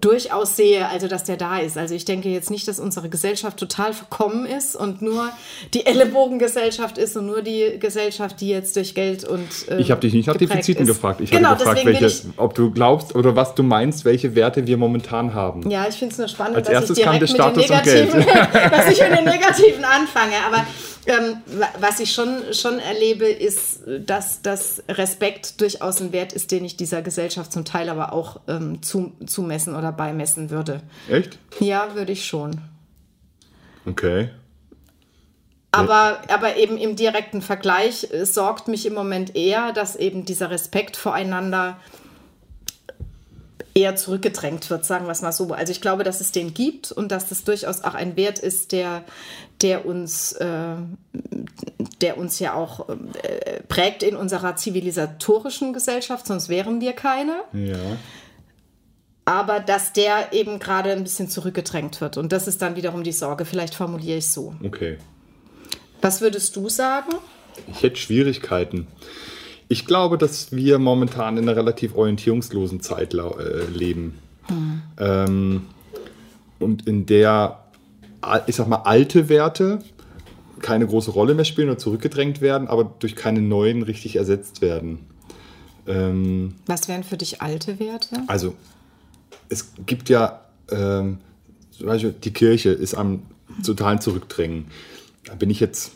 [0.00, 1.76] durchaus sehe, also dass der da ist.
[1.76, 5.30] Also ich denke jetzt nicht, dass unsere Gesellschaft total verkommen ist und nur
[5.74, 10.00] die Ellenbogengesellschaft ist und nur die Gesellschaft, die jetzt durch Geld und äh, Ich habe
[10.00, 10.88] dich nicht nach Defiziten ist.
[10.88, 11.20] gefragt.
[11.20, 14.76] Ich genau, habe gefragt, welche, ob du glaubst oder was du meinst, welche Werte wir
[14.76, 15.68] momentan haben.
[15.68, 18.06] Ja, ich finde es nur spannend, Als dass ich direkt kam der Status mit den
[18.06, 18.26] negativen,
[18.70, 20.34] dass ich mit den negativen anfange.
[20.46, 20.64] Aber
[21.06, 21.38] ähm,
[21.80, 26.76] was ich schon, schon erlebe, ist, dass das Respekt durchaus ein Wert ist, den ich
[26.76, 30.80] dieser Gesellschaft zum Teil aber auch ähm, zu, zumessen oder beimessen würde.
[31.08, 31.38] Echt?
[31.58, 32.60] Ja, würde ich schon.
[33.84, 34.30] Okay.
[35.72, 40.50] Aber, aber eben im direkten Vergleich äh, sorgt mich im Moment eher, dass eben dieser
[40.50, 41.78] Respekt voreinander
[43.74, 45.50] eher zurückgedrängt wird, sagen wir es mal so.
[45.52, 48.72] Also ich glaube, dass es den gibt und dass das durchaus auch ein Wert ist,
[48.72, 49.04] der,
[49.62, 50.76] der, uns, äh,
[52.00, 57.36] der uns ja auch äh, prägt in unserer zivilisatorischen Gesellschaft, sonst wären wir keine.
[57.52, 57.78] Ja.
[59.24, 62.16] Aber dass der eben gerade ein bisschen zurückgedrängt wird.
[62.16, 63.44] Und das ist dann wiederum die Sorge.
[63.44, 64.54] Vielleicht formuliere ich es so.
[64.64, 64.98] Okay.
[66.00, 67.12] Was würdest du sagen?
[67.68, 68.88] Ich hätte Schwierigkeiten.
[69.72, 74.18] Ich glaube, dass wir momentan in einer relativ orientierungslosen Zeit äh, leben.
[74.48, 74.82] Hm.
[74.98, 75.62] Ähm,
[76.58, 77.64] und in der,
[78.46, 79.78] ich sag mal, alte Werte
[80.60, 85.06] keine große Rolle mehr spielen oder zurückgedrängt werden, aber durch keine neuen richtig ersetzt werden.
[85.86, 88.24] Ähm, Was wären für dich alte Werte?
[88.26, 88.54] Also,
[89.48, 91.16] es gibt ja, ähm,
[91.70, 93.22] zum Beispiel die Kirche ist am
[93.64, 94.66] totalen Zurückdrängen.
[95.24, 95.92] Da bin ich jetzt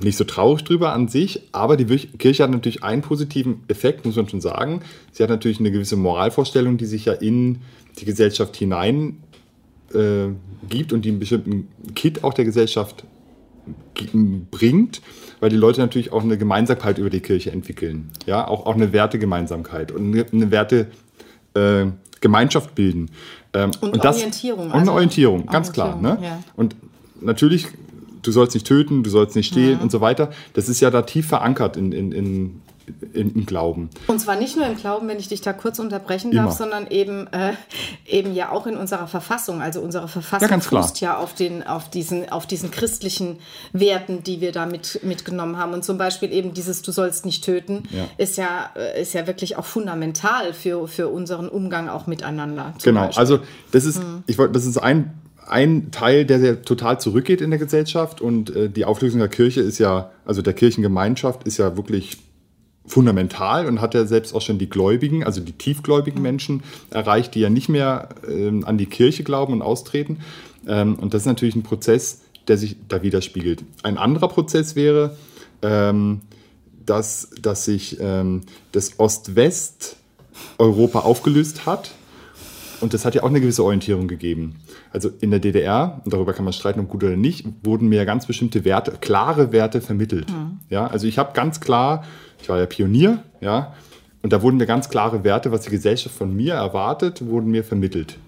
[0.00, 4.16] nicht so traurig drüber an sich, aber die Kirche hat natürlich einen positiven Effekt, muss
[4.16, 4.80] man schon sagen.
[5.12, 7.60] Sie hat natürlich eine gewisse Moralvorstellung, die sich ja in
[7.98, 9.18] die Gesellschaft hinein
[9.92, 10.28] äh,
[10.68, 13.04] gibt und die einen bestimmten Kit auch der Gesellschaft
[14.50, 15.00] bringt,
[15.40, 18.10] weil die Leute natürlich auch eine Gemeinsamkeit über die Kirche entwickeln.
[18.26, 20.88] Ja, auch, auch eine Wertegemeinsamkeit und eine, eine Werte
[21.54, 21.86] äh,
[22.20, 23.10] Gemeinschaft bilden.
[23.52, 24.64] Ähm, und, und das, Orientierung.
[24.66, 26.18] Und eine also Orientierung, ganz Orientierung, klar.
[26.18, 26.26] Ne?
[26.26, 26.42] Ja.
[26.56, 26.76] Und
[27.20, 27.68] natürlich
[28.26, 29.82] du sollst nicht töten, du sollst nicht stehlen mhm.
[29.82, 30.30] und so weiter.
[30.54, 32.60] Das ist ja da tief verankert in, in, in,
[33.12, 33.88] im Glauben.
[34.06, 36.52] Und zwar nicht nur im Glauben, wenn ich dich da kurz unterbrechen darf, Immer.
[36.52, 37.54] sondern eben, äh,
[38.06, 39.62] eben ja auch in unserer Verfassung.
[39.62, 43.38] Also unsere Verfassung ja, fußt ja auf, den, auf, diesen, auf diesen christlichen
[43.72, 45.72] Werten, die wir da mit, mitgenommen haben.
[45.72, 48.04] Und zum Beispiel eben dieses Du sollst nicht töten, ja.
[48.18, 52.74] Ist, ja, äh, ist ja wirklich auch fundamental für, für unseren Umgang auch miteinander.
[52.82, 53.20] Genau, Beispiel.
[53.20, 53.38] also
[53.70, 54.24] das ist, hm.
[54.26, 55.12] ich wollte, das ist ein
[55.46, 59.60] ein Teil, der sehr total zurückgeht in der Gesellschaft und äh, die Auflösung der Kirche
[59.60, 62.18] ist ja, also der Kirchengemeinschaft ist ja wirklich
[62.86, 67.40] fundamental und hat ja selbst auch schon die Gläubigen, also die tiefgläubigen Menschen erreicht, die
[67.40, 70.18] ja nicht mehr ähm, an die Kirche glauben und austreten.
[70.66, 73.64] Ähm, und das ist natürlich ein Prozess, der sich da widerspiegelt.
[73.82, 75.16] Ein anderer Prozess wäre,
[75.62, 76.20] ähm,
[76.84, 81.92] dass, dass sich ähm, das Ost-West-Europa aufgelöst hat.
[82.84, 84.56] Und das hat ja auch eine gewisse Orientierung gegeben.
[84.92, 88.04] Also in der DDR, und darüber kann man streiten, ob gut oder nicht, wurden mir
[88.04, 90.30] ganz bestimmte Werte, klare Werte vermittelt.
[90.30, 90.58] Mhm.
[90.68, 92.04] Ja, also ich habe ganz klar,
[92.42, 93.72] ich war ja Pionier, ja,
[94.20, 97.64] und da wurden mir ganz klare Werte, was die Gesellschaft von mir erwartet, wurden mir
[97.64, 98.18] vermittelt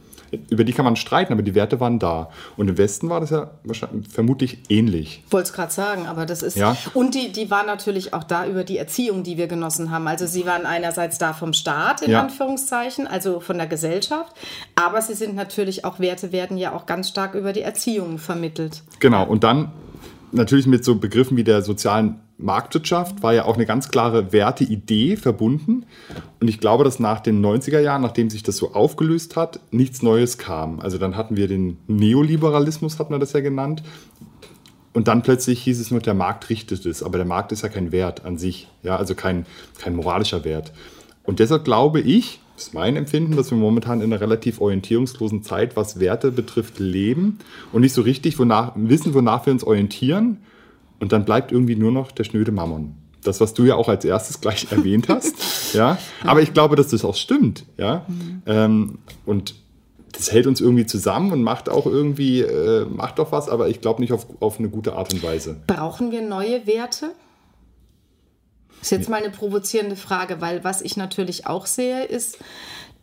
[0.51, 2.31] über die kann man streiten, aber die Werte waren da.
[2.57, 5.23] Und im Westen war das ja wahrscheinlich, vermutlich ähnlich.
[5.31, 6.57] Wollte es gerade sagen, aber das ist.
[6.57, 6.77] Ja.
[6.95, 10.07] Und die, die waren natürlich auch da über die Erziehung, die wir genossen haben.
[10.09, 12.23] Also sie waren einerseits da vom Staat, in ja.
[12.23, 14.33] Anführungszeichen, also von der Gesellschaft,
[14.75, 18.83] aber sie sind natürlich auch, Werte werden ja auch ganz stark über die Erziehung vermittelt.
[19.01, 19.73] Genau, und dann
[20.33, 25.17] natürlich mit so Begriffen wie der sozialen Marktwirtschaft war ja auch eine ganz klare Werteidee
[25.17, 25.87] verbunden.
[26.41, 30.03] Und ich glaube, dass nach den 90er Jahren, nachdem sich das so aufgelöst hat, nichts
[30.03, 30.81] Neues kam.
[30.81, 33.83] Also dann hatten wir den Neoliberalismus, hat man das ja genannt.
[34.93, 37.03] Und dann plötzlich hieß es nur, der Markt richtet es.
[37.03, 39.47] Aber der Markt ist ja kein Wert an sich, ja, also kein,
[39.79, 40.73] kein moralischer Wert.
[41.23, 45.43] Und deshalb glaube ich, das ist mein Empfinden, dass wir momentan in einer relativ orientierungslosen
[45.43, 47.39] Zeit, was Werte betrifft, leben
[47.73, 50.39] und nicht so richtig wonach, wissen, wonach wir uns orientieren.
[51.01, 52.95] Und dann bleibt irgendwie nur noch der schnöde Mammon.
[53.23, 55.75] Das, was du ja auch als erstes gleich erwähnt hast.
[55.75, 55.99] ja.
[56.25, 57.65] Aber ich glaube, dass das auch stimmt.
[57.77, 58.05] Ja.
[58.09, 58.43] Mhm.
[58.47, 59.55] Ähm, und
[60.13, 63.81] das hält uns irgendwie zusammen und macht auch irgendwie, äh, macht doch was, aber ich
[63.81, 65.57] glaube nicht auf, auf eine gute Art und Weise.
[65.67, 67.11] Brauchen wir neue Werte?
[68.79, 72.39] Das ist jetzt mal eine provozierende Frage, weil was ich natürlich auch sehe, ist,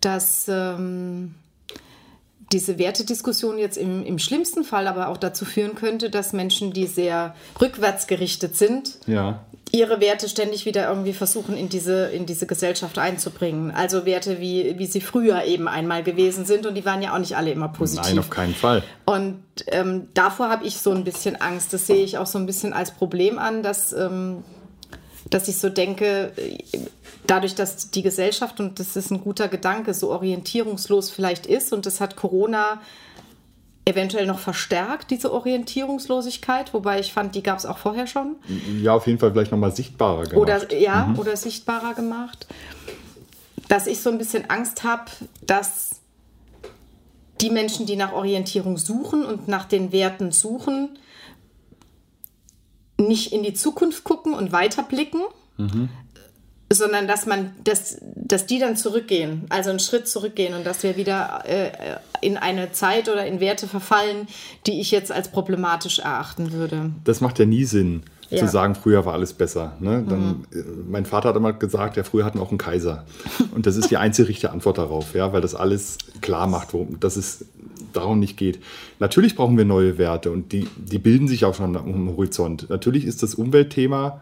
[0.02, 1.36] dass ähm,
[2.52, 6.88] diese Wertediskussion jetzt im, im schlimmsten Fall aber auch dazu führen könnte, dass Menschen, die
[6.88, 9.40] sehr rückwärts gerichtet sind, ja.
[9.72, 13.72] ihre Werte ständig wieder irgendwie versuchen, in diese, in diese Gesellschaft einzubringen.
[13.72, 17.20] Also Werte, wie, wie sie früher eben einmal gewesen sind und die waren ja auch
[17.20, 18.06] nicht alle immer positiv.
[18.06, 18.84] Nein, auf keinen Fall.
[19.06, 21.74] Und ähm, davor habe ich so ein bisschen Angst.
[21.74, 23.94] Das sehe ich auch so ein bisschen als Problem an, dass.
[23.94, 24.44] Ähm,
[25.34, 26.32] dass ich so denke,
[27.26, 31.88] dadurch, dass die Gesellschaft, und das ist ein guter Gedanke, so orientierungslos vielleicht ist, und
[31.88, 32.82] das hat Corona
[33.86, 38.36] eventuell noch verstärkt, diese Orientierungslosigkeit, wobei ich fand, die gab es auch vorher schon.
[38.82, 40.38] Ja, auf jeden Fall vielleicht nochmal sichtbarer gemacht.
[40.38, 41.20] Oder, ja, mhm.
[41.20, 42.48] oder sichtbarer gemacht.
[43.68, 45.06] Dass ich so ein bisschen Angst habe,
[45.42, 46.02] dass
[47.42, 50.98] die Menschen, die nach Orientierung suchen und nach den Werten suchen,
[53.08, 55.22] nicht in die Zukunft gucken und weiterblicken,
[55.58, 55.90] mhm.
[56.72, 60.98] sondern dass man, dass, dass die dann zurückgehen, also einen Schritt zurückgehen und dass wir
[60.98, 61.72] wieder äh,
[62.22, 64.28] in eine Zeit oder in Werte verfallen,
[64.68, 66.92] die ich jetzt als problematisch erachten würde.
[67.04, 68.04] Das macht ja nie Sinn.
[68.30, 68.40] Ja.
[68.40, 69.74] zu sagen, früher war alles besser.
[69.80, 70.04] Ne?
[70.10, 70.46] Dann, mhm.
[70.52, 73.06] Äh, mein Vater hat immer gesagt, ja, früher hatten wir auch einen Kaiser.
[73.54, 77.00] Und das ist die einzige richtige Antwort darauf, ja, weil das alles klar macht, worum,
[77.00, 77.46] dass es
[77.94, 78.60] darum nicht geht.
[79.00, 82.70] Natürlich brauchen wir neue Werte und die, die bilden sich auch schon am Horizont.
[82.70, 84.22] Natürlich ist das Umweltthema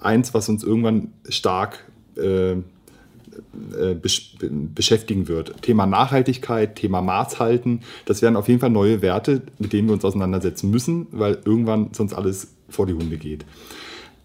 [0.00, 1.84] eins, was uns irgendwann stark
[2.16, 4.36] äh, äh besch
[4.74, 5.62] beschäftigen wird.
[5.62, 10.04] Thema Nachhaltigkeit, Thema Maßhalten, das wären auf jeden Fall neue Werte, mit denen wir uns
[10.04, 13.44] auseinandersetzen müssen, weil irgendwann sonst alles vor die Hunde geht.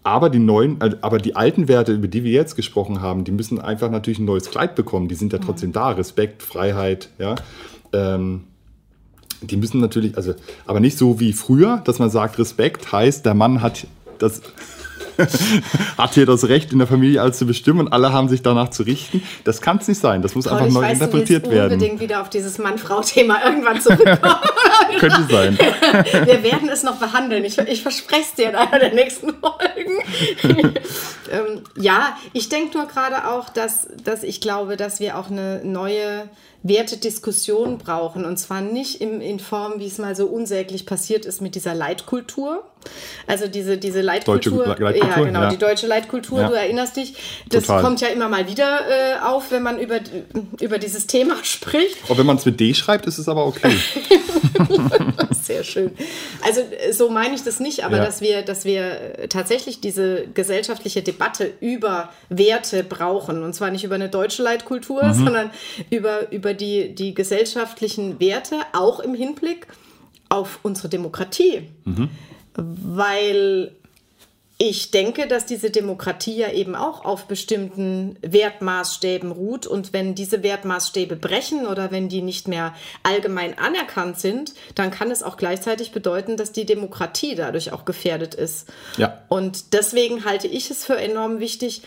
[0.08, 3.32] Aber die neuen, äh, aber die alten Werte, über die wir jetzt gesprochen haben, die
[3.32, 5.08] müssen einfach natürlich ein neues Kleid bekommen.
[5.08, 5.90] Die sind ja trotzdem da.
[5.90, 7.34] Respekt, Freiheit, ja.
[7.92, 8.44] Ähm,
[9.40, 10.34] die müssen natürlich, also,
[10.66, 13.86] aber nicht so wie früher, dass man sagt, Respekt heißt, der Mann hat
[14.18, 14.42] das
[15.98, 18.70] hat hier das Recht in der Familie alles zu bestimmen und alle haben sich danach
[18.70, 19.22] zu richten.
[19.44, 20.22] Das kann es nicht sein.
[20.22, 21.72] Das muss Paul, einfach neu weiß, interpretiert du werden.
[21.74, 24.18] unbedingt wieder auf dieses Mann-Frau-Thema irgendwann zurückkommen.
[24.98, 25.58] Könnte sein.
[26.24, 27.44] Wir werden es noch behandeln.
[27.44, 30.74] Ich, ich verspreche es dir in einer der nächsten Folgen.
[31.30, 35.60] ähm, ja, ich denke nur gerade auch, dass, dass ich glaube, dass wir auch eine
[35.64, 36.28] neue
[36.62, 38.24] Wertediskussion brauchen.
[38.24, 41.74] Und zwar nicht in, in Form, wie es mal so unsäglich passiert ist mit dieser
[41.74, 42.64] Leitkultur.
[43.26, 44.64] Also diese, diese Leitkultur.
[44.64, 45.50] Deutsche Leitkultur ja, genau, ja.
[45.50, 46.48] die deutsche Leitkultur, ja.
[46.48, 47.14] du erinnerst dich.
[47.48, 47.82] Das Total.
[47.82, 50.00] kommt ja immer mal wieder äh, auf, wenn man über,
[50.60, 52.10] über dieses Thema spricht.
[52.10, 53.76] Auch wenn man es mit D schreibt, ist es aber okay.
[55.42, 55.92] Sehr schön.
[56.44, 61.52] Also so meine ich das nicht, aber dass, wir, dass wir tatsächlich diese gesellschaftliche Debatte
[61.60, 63.42] über Werte brauchen.
[63.42, 65.12] Und zwar nicht über eine deutsche Leitkultur, mhm.
[65.14, 65.50] sondern
[65.90, 69.66] über, über die, die gesellschaftlichen Werte, auch im Hinblick
[70.28, 71.68] auf unsere Demokratie.
[71.84, 72.10] Mhm.
[72.54, 73.72] Weil
[74.60, 79.68] ich denke, dass diese Demokratie ja eben auch auf bestimmten Wertmaßstäben ruht.
[79.68, 85.12] Und wenn diese Wertmaßstäbe brechen oder wenn die nicht mehr allgemein anerkannt sind, dann kann
[85.12, 88.68] es auch gleichzeitig bedeuten, dass die Demokratie dadurch auch gefährdet ist.
[88.96, 89.22] Ja.
[89.28, 91.82] Und deswegen halte ich es für enorm wichtig,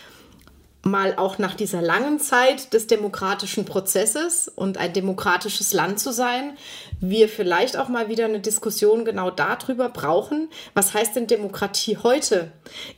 [0.82, 6.56] mal auch nach dieser langen Zeit des demokratischen Prozesses und ein demokratisches Land zu sein,
[7.02, 12.50] wir vielleicht auch mal wieder eine Diskussion genau darüber brauchen, was heißt denn Demokratie heute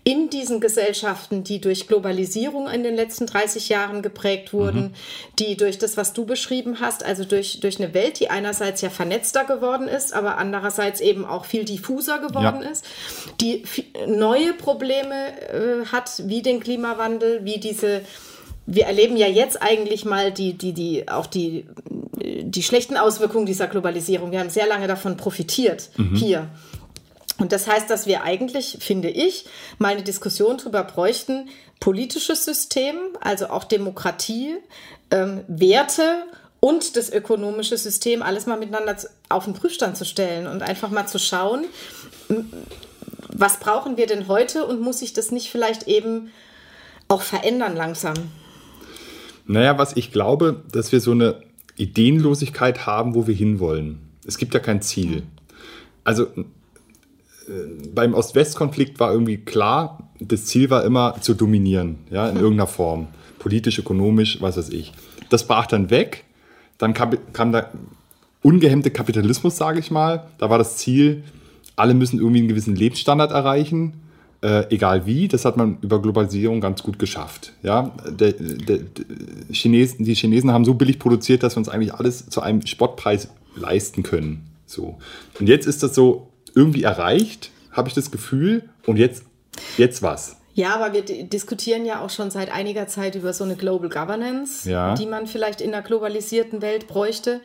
[0.04, 4.92] in diesen Gesellschaften, die durch Globalisierung in den letzten 30 Jahren geprägt wurden, mhm.
[5.38, 8.90] die durch das, was du beschrieben hast, also durch, durch eine Welt, die einerseits ja
[8.90, 12.70] vernetzter geworden ist, aber andererseits eben auch viel diffuser geworden ja.
[12.70, 12.86] ist,
[13.40, 13.64] die
[14.06, 15.14] neue Probleme
[15.50, 18.02] äh, hat, wie den Klimawandel, wie die diese,
[18.66, 21.66] wir erleben ja jetzt eigentlich mal die, die, die, auch die,
[22.16, 24.30] die schlechten Auswirkungen dieser Globalisierung.
[24.30, 26.14] Wir haben sehr lange davon profitiert mhm.
[26.14, 26.48] hier.
[27.38, 29.46] Und das heißt, dass wir eigentlich, finde ich,
[29.78, 31.48] mal eine Diskussion darüber bräuchten,
[31.80, 34.56] politisches System, also auch Demokratie,
[35.10, 36.24] ähm, Werte
[36.60, 38.96] und das ökonomische System alles mal miteinander
[39.28, 41.64] auf den Prüfstand zu stellen und einfach mal zu schauen,
[43.28, 46.30] was brauchen wir denn heute und muss sich das nicht vielleicht eben
[47.08, 48.14] auch verändern langsam?
[49.46, 51.42] Naja, was ich glaube, dass wir so eine
[51.76, 53.98] Ideenlosigkeit haben, wo wir hinwollen.
[54.26, 55.22] Es gibt ja kein Ziel.
[56.04, 56.42] Also äh,
[57.94, 63.08] beim Ost-West-Konflikt war irgendwie klar, das Ziel war immer zu dominieren, ja, in irgendeiner Form.
[63.38, 64.92] Politisch, ökonomisch, was weiß ich.
[65.30, 66.24] Das brach dann weg.
[66.78, 67.70] Dann kam, kam der
[68.42, 70.26] ungehemmte Kapitalismus, sage ich mal.
[70.38, 71.24] Da war das Ziel,
[71.76, 73.94] alle müssen irgendwie einen gewissen Lebensstandard erreichen
[74.44, 75.26] äh, egal wie.
[75.26, 77.52] Das hat man über Globalisierung ganz gut geschafft.
[77.62, 77.92] Ja?
[78.06, 78.80] Der, der, der
[79.50, 83.28] Chinesen, die Chinesen haben so billig produziert, dass wir uns eigentlich alles zu einem Spottpreis
[83.56, 84.46] leisten können.
[84.66, 84.98] So.
[85.40, 88.68] Und jetzt ist das so irgendwie erreicht, habe ich das Gefühl.
[88.86, 89.24] Und jetzt,
[89.78, 90.36] jetzt was?
[90.52, 94.70] Ja, aber wir diskutieren ja auch schon seit einiger Zeit über so eine Global Governance,
[94.70, 94.94] ja.
[94.94, 97.40] die man vielleicht in einer globalisierten Welt bräuchte.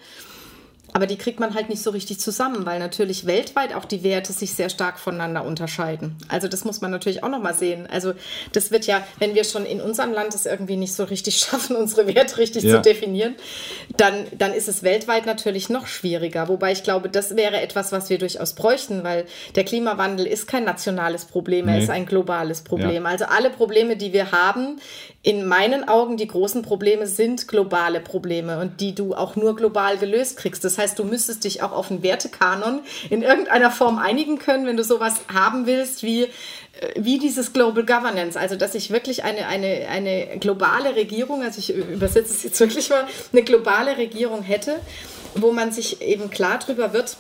[0.93, 4.34] Aber die kriegt man halt nicht so richtig zusammen, weil natürlich weltweit auch die Werte
[4.34, 6.17] sich sehr stark voneinander unterscheiden.
[6.28, 7.88] Also das muss man natürlich auch nochmal sehen.
[7.91, 8.13] Also
[8.54, 11.75] das wird ja, wenn wir schon in unserem Land es irgendwie nicht so richtig schaffen,
[11.75, 12.75] unsere Werte richtig ja.
[12.75, 13.36] zu definieren,
[13.97, 16.47] dann, dann ist es weltweit natürlich noch schwieriger.
[16.47, 19.25] Wobei ich glaube, das wäre etwas, was wir durchaus bräuchten, weil
[19.56, 21.73] der Klimawandel ist kein nationales Problem, nee.
[21.73, 23.04] er ist ein globales Problem.
[23.04, 23.10] Ja.
[23.10, 24.80] Also alle Probleme, die wir haben,
[25.22, 29.98] in meinen Augen die großen Probleme sind globale Probleme und die du auch nur global
[29.98, 30.64] gelöst kriegst.
[30.64, 34.78] Das heißt, du müsstest dich auch auf einen Wertekanon in irgendeiner Form einigen können, wenn
[34.78, 36.28] du sowas haben willst wie, äh,
[36.96, 38.40] wie dieses Global Governance.
[38.40, 42.90] Also, dass ich wirklich eine, eine, eine globale Regierung, also ich übersetze es jetzt wirklich
[42.90, 44.80] mal, eine globale Regierung hätte,
[45.36, 47.18] wo man sich eben klar drüber wird,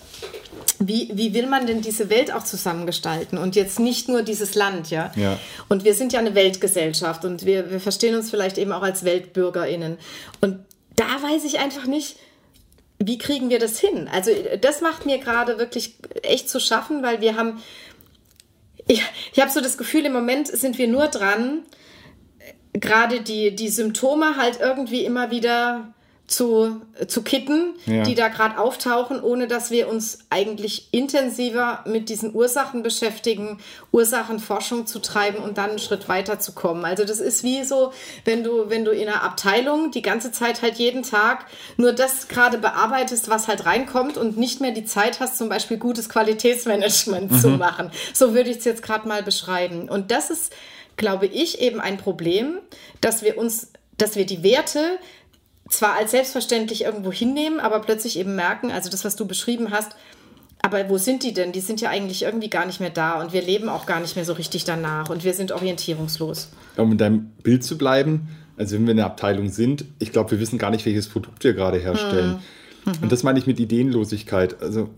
[0.79, 4.89] wie, wie will man denn diese Welt auch zusammengestalten und jetzt nicht nur dieses Land,
[4.89, 5.11] ja?
[5.15, 5.37] ja.
[5.67, 9.03] Und wir sind ja eine Weltgesellschaft und wir, wir verstehen uns vielleicht eben auch als
[9.03, 9.97] WeltbürgerInnen.
[10.41, 10.59] Und
[10.95, 12.15] da weiß ich einfach nicht,
[12.97, 14.09] wie kriegen wir das hin?
[14.11, 17.61] Also das macht mir gerade wirklich echt zu schaffen, weil wir haben,
[18.87, 21.63] ich, ich habe so das Gefühl, im Moment sind wir nur dran,
[22.73, 25.93] gerade die, die Symptome halt irgendwie immer wieder
[26.29, 28.03] zu, zu kitten, ja.
[28.03, 33.59] die da gerade auftauchen, ohne dass wir uns eigentlich intensiver mit diesen Ursachen beschäftigen,
[33.91, 36.85] Ursachenforschung zu treiben und dann einen Schritt weiter zu kommen.
[36.85, 37.93] Also das ist wie so,
[38.25, 41.45] wenn du, wenn du in einer Abteilung die ganze Zeit halt jeden Tag
[41.77, 45.77] nur das gerade bearbeitest, was halt reinkommt und nicht mehr die Zeit hast, zum Beispiel
[45.77, 47.39] gutes Qualitätsmanagement mhm.
[47.39, 47.89] zu machen.
[48.13, 49.89] So würde ich es jetzt gerade mal beschreiben.
[49.89, 50.53] Und das ist,
[50.95, 52.59] glaube ich, eben ein Problem,
[53.01, 54.99] dass wir uns, dass wir die Werte
[55.69, 59.91] zwar als selbstverständlich irgendwo hinnehmen, aber plötzlich eben merken, also das, was du beschrieben hast,
[60.61, 61.51] aber wo sind die denn?
[61.51, 64.15] Die sind ja eigentlich irgendwie gar nicht mehr da und wir leben auch gar nicht
[64.15, 66.49] mehr so richtig danach und wir sind orientierungslos.
[66.75, 68.27] Um in deinem Bild zu bleiben,
[68.57, 71.43] also wenn wir in der Abteilung sind, ich glaube, wir wissen gar nicht, welches Produkt
[71.43, 72.41] wir gerade herstellen.
[72.83, 72.93] Hm.
[72.93, 73.03] Mhm.
[73.03, 74.61] Und das meine ich mit Ideenlosigkeit.
[74.61, 74.89] Also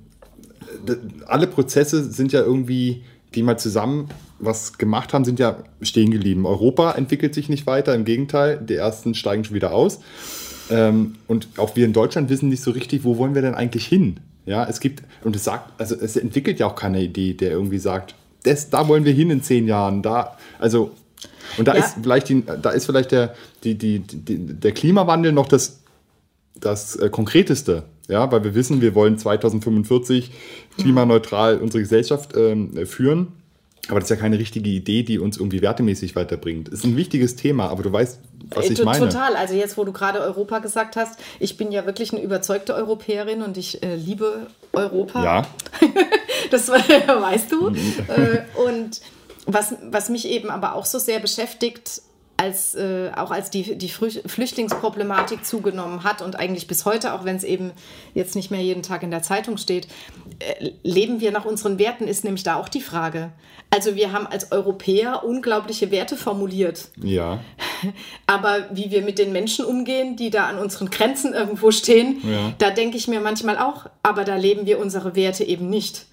[1.27, 3.03] alle Prozesse sind ja irgendwie,
[3.35, 6.47] die mal zusammen was gemacht haben, sind ja stehen geblieben.
[6.47, 9.99] Europa entwickelt sich nicht weiter, im Gegenteil, die ersten steigen schon wieder aus.
[10.71, 13.85] Ähm, und auch wir in Deutschland wissen nicht so richtig, wo wollen wir denn eigentlich
[13.85, 14.19] hin?
[14.45, 17.77] Ja, es gibt, und es sagt, also es entwickelt ja auch keine Idee, der irgendwie
[17.77, 20.01] sagt, das, da wollen wir hin in zehn Jahren.
[20.01, 20.91] Da, also,
[21.57, 21.83] und da ja.
[21.83, 25.81] ist vielleicht, die, da ist vielleicht der, die, die, die, der Klimawandel noch das,
[26.55, 27.83] das äh, Konkreteste.
[28.07, 30.31] Ja, weil wir wissen, wir wollen 2045
[30.77, 33.27] klimaneutral unsere Gesellschaft ähm, führen.
[33.87, 36.69] Aber das ist ja keine richtige Idee, die uns irgendwie wertemäßig weiterbringt.
[36.69, 38.19] Ist ein wichtiges Thema, aber du weißt,
[38.51, 38.99] was ich meine.
[38.99, 39.35] Total.
[39.35, 43.41] Also jetzt, wo du gerade Europa gesagt hast, ich bin ja wirklich eine überzeugte Europäerin
[43.41, 45.23] und ich äh, liebe Europa.
[45.23, 45.47] Ja.
[46.51, 47.69] das weißt du.
[47.69, 49.01] äh, und
[49.45, 52.01] was, was mich eben aber auch so sehr beschäftigt,
[52.41, 57.35] als, äh, auch als die, die Flüchtlingsproblematik zugenommen hat und eigentlich bis heute, auch wenn
[57.35, 57.71] es eben
[58.15, 59.87] jetzt nicht mehr jeden Tag in der Zeitung steht,
[60.39, 63.31] äh, leben wir nach unseren Werten, ist nämlich da auch die Frage.
[63.69, 66.89] Also wir haben als Europäer unglaubliche Werte formuliert.
[67.03, 67.41] Ja.
[68.25, 72.53] Aber wie wir mit den Menschen umgehen, die da an unseren Grenzen irgendwo stehen, ja.
[72.57, 76.05] da denke ich mir manchmal auch, aber da leben wir unsere Werte eben nicht.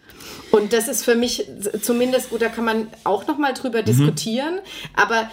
[0.51, 1.49] Und das ist für mich
[1.83, 3.87] zumindest gut, da kann man auch noch mal drüber mhm.
[3.87, 4.61] diskutieren.
[4.95, 5.31] Aber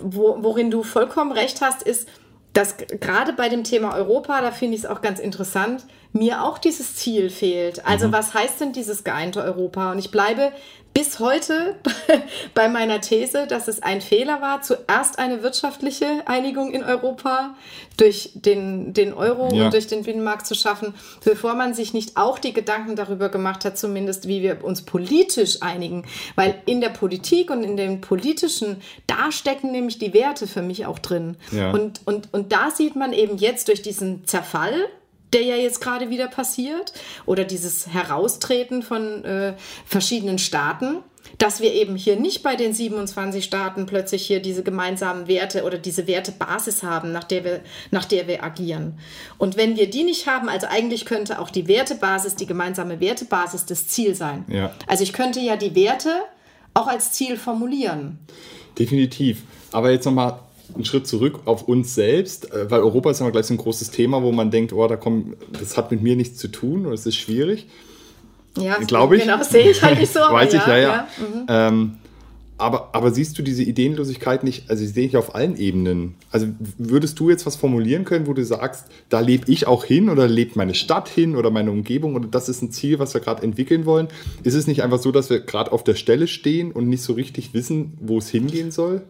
[0.00, 2.08] wo, worin du vollkommen recht hast, ist,
[2.52, 6.58] dass gerade bei dem Thema Europa, da finde ich es auch ganz interessant, mir auch
[6.58, 7.86] dieses Ziel fehlt.
[7.86, 8.12] Also mhm.
[8.12, 9.92] was heißt denn dieses geeinte Europa?
[9.92, 10.52] Und ich bleibe
[10.94, 11.76] bis heute
[12.54, 17.54] bei meiner These, dass es ein Fehler war, zuerst eine wirtschaftliche Einigung in Europa
[17.96, 19.64] durch den, den Euro ja.
[19.64, 23.64] und durch den Binnenmarkt zu schaffen, bevor man sich nicht auch die Gedanken darüber gemacht
[23.64, 26.04] hat, zumindest wie wir uns politisch einigen.
[26.34, 30.86] Weil in der Politik und in den politischen, da stecken nämlich die Werte für mich
[30.86, 31.36] auch drin.
[31.52, 31.70] Ja.
[31.70, 34.88] Und, und, und da sieht man eben jetzt durch diesen Zerfall,
[35.32, 36.92] der ja jetzt gerade wieder passiert,
[37.26, 39.54] oder dieses Heraustreten von äh,
[39.86, 40.98] verschiedenen Staaten,
[41.38, 45.78] dass wir eben hier nicht bei den 27 Staaten plötzlich hier diese gemeinsamen Werte oder
[45.78, 47.60] diese Wertebasis haben, nach der wir,
[47.90, 48.98] nach der wir agieren.
[49.38, 53.66] Und wenn wir die nicht haben, also eigentlich könnte auch die Wertebasis, die gemeinsame Wertebasis
[53.66, 54.44] das Ziel sein.
[54.48, 54.74] Ja.
[54.86, 56.10] Also ich könnte ja die Werte
[56.74, 58.18] auch als Ziel formulieren.
[58.78, 59.42] Definitiv.
[59.72, 60.38] Aber jetzt nochmal
[60.74, 63.90] einen Schritt zurück auf uns selbst, äh, weil Europa ist immer gleich so ein großes
[63.90, 66.94] Thema, wo man denkt, oh, da kommt, das hat mit mir nichts zu tun oder
[66.94, 67.66] es ist schwierig.
[68.58, 69.22] Ja, glaube ich.
[69.22, 70.20] Genau, sehe ich halt nicht so.
[70.30, 70.88] Weiß ich, ja, ja.
[70.88, 71.08] ja.
[71.18, 71.46] Mhm.
[71.48, 71.92] Ähm,
[72.62, 76.14] aber, aber siehst du diese Ideenlosigkeit nicht, also ich sehe ich auf allen Ebenen.
[76.30, 76.46] Also
[76.78, 80.28] würdest du jetzt was formulieren können, wo du sagst, da lebe ich auch hin oder
[80.28, 83.42] lebt meine Stadt hin oder meine Umgebung oder das ist ein Ziel, was wir gerade
[83.42, 84.06] entwickeln wollen?
[84.44, 87.14] Ist es nicht einfach so, dass wir gerade auf der Stelle stehen und nicht so
[87.14, 89.02] richtig wissen, wo es hingehen soll?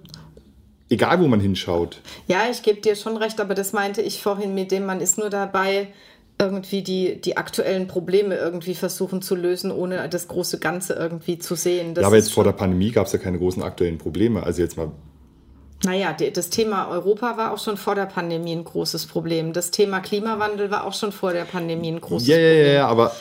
[0.92, 2.02] Egal, wo man hinschaut.
[2.26, 5.16] Ja, ich gebe dir schon recht, aber das meinte ich vorhin mit dem, man ist
[5.16, 5.88] nur dabei,
[6.38, 11.54] irgendwie die, die aktuellen Probleme irgendwie versuchen zu lösen, ohne das große Ganze irgendwie zu
[11.54, 11.94] sehen.
[11.94, 14.42] Das ja, aber jetzt vor der Pandemie gab es ja keine großen aktuellen Probleme.
[14.42, 14.90] Also jetzt mal.
[15.82, 19.54] Naja, das Thema Europa war auch schon vor der Pandemie ein großes Problem.
[19.54, 22.56] Das Thema Klimawandel war auch schon vor der Pandemie ein großes ja, Problem.
[22.58, 23.12] Ja, ja, ja, aber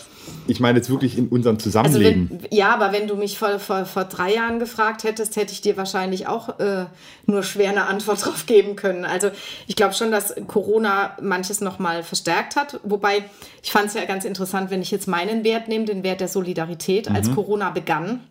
[0.47, 2.29] ich meine jetzt wirklich in unserem Zusammenleben.
[2.31, 5.53] Also wenn, ja, aber wenn du mich vor, vor, vor drei Jahren gefragt hättest, hätte
[5.53, 6.85] ich dir wahrscheinlich auch äh,
[7.25, 9.05] nur schwer eine Antwort darauf geben können.
[9.05, 9.31] Also
[9.67, 12.79] ich glaube schon, dass Corona manches nochmal verstärkt hat.
[12.83, 13.23] Wobei
[13.63, 16.27] ich fand es ja ganz interessant, wenn ich jetzt meinen Wert nehme, den Wert der
[16.27, 17.15] Solidarität, mhm.
[17.15, 18.21] als Corona begann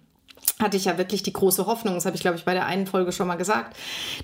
[0.61, 2.87] hatte ich ja wirklich die große Hoffnung, das habe ich glaube ich bei der einen
[2.87, 3.77] Folge schon mal gesagt,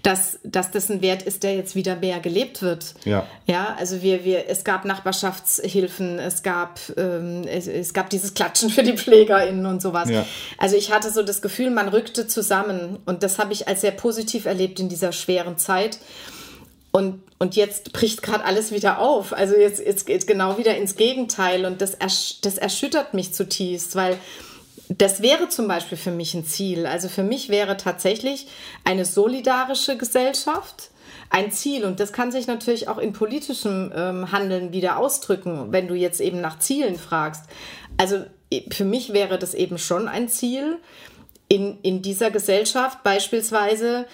[0.02, 2.94] dass, dass das ein Wert ist, der jetzt wieder mehr gelebt wird.
[3.04, 3.26] Ja.
[3.46, 8.70] Ja, also wir, wir, es gab Nachbarschaftshilfen, es gab, ähm, es, es gab dieses Klatschen
[8.70, 10.08] für die PflegerInnen und sowas.
[10.10, 10.26] Ja.
[10.58, 13.92] Also ich hatte so das Gefühl, man rückte zusammen und das habe ich als sehr
[13.92, 15.98] positiv erlebt in dieser schweren Zeit.
[16.96, 19.34] Und, und jetzt bricht gerade alles wieder auf.
[19.34, 23.96] Also jetzt, jetzt geht genau wieder ins Gegenteil und das, ersch das erschüttert mich zutiefst,
[23.96, 24.16] weil
[24.88, 26.86] das wäre zum Beispiel für mich ein Ziel.
[26.86, 28.46] Also für mich wäre tatsächlich
[28.84, 30.90] eine solidarische Gesellschaft
[31.30, 31.84] ein Ziel.
[31.84, 36.20] Und das kann sich natürlich auch in politischem ähm, Handeln wieder ausdrücken, wenn du jetzt
[36.20, 37.44] eben nach Zielen fragst.
[37.96, 38.24] Also
[38.70, 40.78] für mich wäre das eben schon ein Ziel,
[41.48, 44.06] in, in dieser Gesellschaft beispielsweise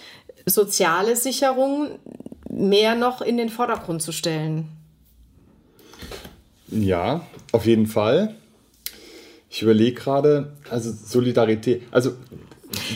[0.45, 1.99] soziale Sicherung
[2.49, 4.69] mehr noch in den Vordergrund zu stellen.
[6.67, 8.35] Ja, auf jeden Fall.
[9.53, 12.13] Ich überlege gerade, also Solidarität, also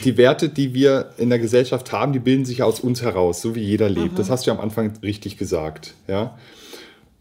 [0.02, 3.54] die Werte, die wir in der Gesellschaft haben, die bilden sich aus uns heraus, so
[3.54, 4.14] wie jeder lebt.
[4.14, 4.16] Mhm.
[4.16, 5.94] Das hast du ja am Anfang richtig gesagt.
[6.08, 6.36] Ja?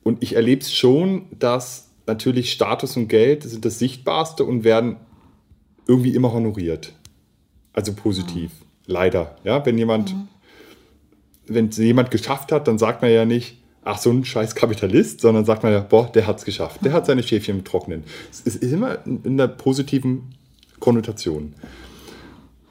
[0.01, 4.95] Und ich erlebe es schon, dass natürlich Status und Geld sind das Sichtbarste und werden
[5.85, 6.93] irgendwie immer honoriert.
[7.73, 8.49] Also positiv.
[8.49, 8.65] Mhm.
[8.88, 9.35] Leider.
[9.43, 9.63] Ja?
[9.67, 10.27] Wenn jemand, mhm.
[11.45, 13.57] wenn es jemand geschafft hat, dann sagt man ja nicht,
[13.88, 16.93] ach, so ein scheiß Kapitalist, sondern sagt man ja, boah, der hat es geschafft, der
[16.93, 18.03] hat seine Schäfchen im Trocknen.
[18.31, 20.35] Es ist immer in der positiven
[20.79, 21.53] Konnotation.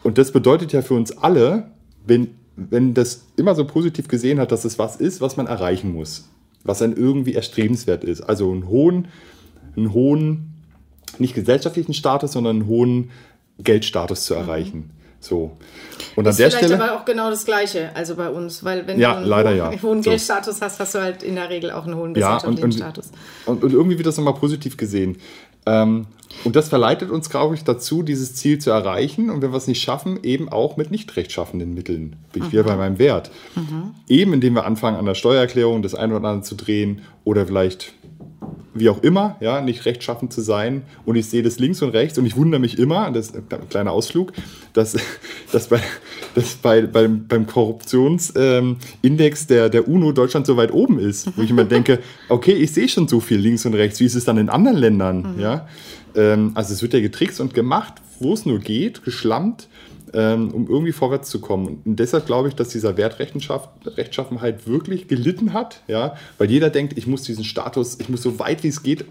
[0.02, 1.70] Und das bedeutet ja für uns alle,
[2.06, 5.92] wenn, wenn das immer so positiv gesehen hat, dass es was ist, was man erreichen
[5.92, 6.28] muss,
[6.64, 8.20] was dann irgendwie erstrebenswert ist.
[8.20, 9.08] Also einen hohen,
[9.76, 10.54] einen hohen,
[11.18, 13.10] nicht gesellschaftlichen Status, sondern einen hohen
[13.58, 14.90] Geldstatus zu erreichen.
[15.26, 15.56] So.
[16.14, 18.86] Und ist an der vielleicht Stelle, aber auch genau das Gleiche, also bei uns, weil
[18.86, 19.72] wenn ja, du einen leider, hohen, ja.
[19.82, 22.72] hohen Geldstatus hast, hast du halt in der Regel auch einen hohen gesellschaftlichen ja, und,
[22.72, 23.10] Status.
[23.44, 25.18] Und, und, irgendwie wird das nochmal positiv gesehen.
[25.66, 26.06] Ähm,
[26.44, 29.30] und das verleitet uns, glaube ich, dazu, dieses Ziel zu erreichen.
[29.30, 32.16] Und wenn wir es nicht schaffen, eben auch mit nicht rechtschaffenden Mitteln.
[32.32, 32.52] Bin ich mhm.
[32.52, 33.30] wieder bei meinem Wert.
[33.56, 33.94] Mhm.
[34.08, 37.94] Eben indem wir anfangen, an der Steuererklärung das eine oder andere zu drehen oder vielleicht
[38.78, 40.82] wie auch immer, ja, nicht rechtschaffend zu sein.
[41.04, 43.68] Und ich sehe das links und rechts und ich wundere mich immer, das ist ein
[43.68, 44.32] kleiner Ausflug,
[44.72, 44.96] dass,
[45.52, 45.80] dass, bei,
[46.34, 51.42] dass bei, beim, beim Korruptionsindex ähm, der, der UNO Deutschland so weit oben ist, wo
[51.42, 54.24] ich immer denke, okay, ich sehe schon so viel links und rechts, wie ist es
[54.24, 55.34] dann in anderen Ländern?
[55.34, 55.40] Mhm.
[55.40, 55.68] Ja?
[56.14, 59.68] Ähm, also es wird ja getrickst und gemacht, wo es nur geht, geschlampt
[60.16, 61.82] ähm, um irgendwie vorwärts zu kommen.
[61.84, 66.96] Und deshalb glaube ich, dass dieser Wert Rechtschaffenheit wirklich gelitten hat, ja, weil jeder denkt,
[66.96, 69.04] ich muss diesen Status, ich muss so weit wie es geht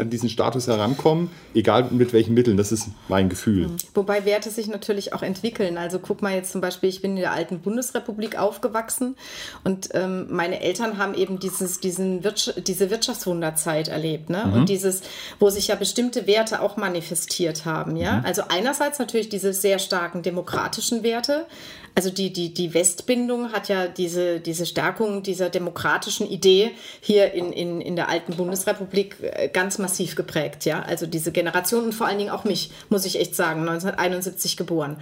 [0.00, 2.56] an diesen Status herankommen, egal mit welchen Mitteln.
[2.56, 3.68] Das ist mein Gefühl.
[3.68, 3.76] Mhm.
[3.94, 5.78] Wobei Werte sich natürlich auch entwickeln.
[5.78, 9.16] Also guck mal jetzt zum Beispiel, ich bin in der alten Bundesrepublik aufgewachsen
[9.64, 14.30] und ähm, meine Eltern haben eben dieses, diesen Wirtsch diese Wirtschaftswunderzeit erlebt.
[14.30, 14.46] Ne?
[14.46, 14.52] Mhm.
[14.52, 15.02] Und dieses,
[15.38, 17.96] wo sich ja bestimmte Werte auch manifestiert haben.
[17.96, 18.18] Ja?
[18.18, 18.24] Mhm.
[18.24, 21.46] Also einerseits natürlich diese sehr starken demokratischen Werte,
[21.94, 26.70] also die, die, die Westbindung hat ja diese, diese Stärkung dieser demokratischen Idee
[27.00, 30.64] hier in, in, in der alten Bundesrepublik äh, ganz massiv geprägt.
[30.64, 30.82] Ja?
[30.82, 34.98] Also diese Generation und vor allen Dingen auch mich, muss ich echt sagen, 1971 geboren.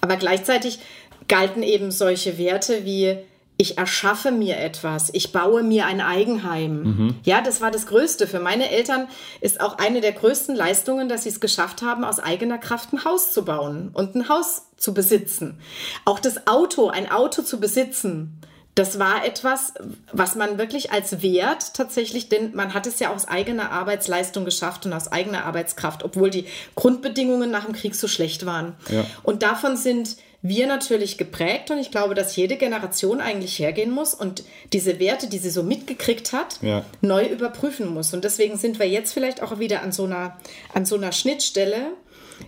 [0.00, 0.78] Aber gleichzeitig
[1.26, 3.18] galten eben solche Werte wie
[3.60, 6.82] ich erschaffe mir etwas, ich baue mir ein Eigenheim.
[6.82, 7.16] Mhm.
[7.24, 8.28] Ja, das war das Größte.
[8.28, 9.08] Für meine Eltern
[9.40, 13.04] ist auch eine der größten Leistungen, dass sie es geschafft haben, aus eigener Kraft ein
[13.04, 15.58] Haus zu bauen und ein Haus zu besitzen.
[16.04, 18.40] Auch das Auto, ein Auto zu besitzen,
[18.76, 19.74] das war etwas,
[20.12, 24.86] was man wirklich als Wert tatsächlich, denn man hat es ja aus eigener Arbeitsleistung geschafft
[24.86, 26.44] und aus eigener Arbeitskraft, obwohl die
[26.76, 28.76] Grundbedingungen nach dem Krieg so schlecht waren.
[28.88, 29.04] Ja.
[29.24, 34.14] Und davon sind wir natürlich geprägt und ich glaube, dass jede Generation eigentlich hergehen muss
[34.14, 36.84] und diese Werte, die sie so mitgekriegt hat, ja.
[37.00, 38.14] neu überprüfen muss.
[38.14, 40.38] Und deswegen sind wir jetzt vielleicht auch wieder an so einer,
[40.72, 41.92] an so einer Schnittstelle.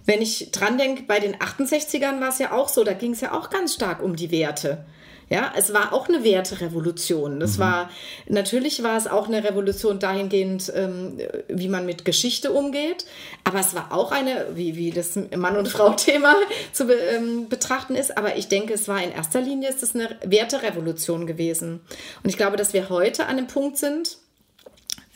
[0.06, 3.22] Wenn ich dran denke, bei den 68ern war es ja auch so, da ging es
[3.22, 4.84] ja auch ganz stark um die Werte.
[5.30, 7.38] Ja, es war auch eine Werterevolution.
[7.38, 7.62] Das mhm.
[7.62, 7.90] war,
[8.26, 13.06] natürlich war es auch eine Revolution dahingehend, ähm, wie man mit Geschichte umgeht.
[13.44, 16.34] Aber es war auch eine, wie, wie das Mann- und Frau-Thema
[16.72, 18.18] zu be, ähm, betrachten ist.
[18.18, 21.80] Aber ich denke, es war in erster Linie ist es eine Werterevolution gewesen.
[22.24, 24.18] Und ich glaube, dass wir heute an dem Punkt sind,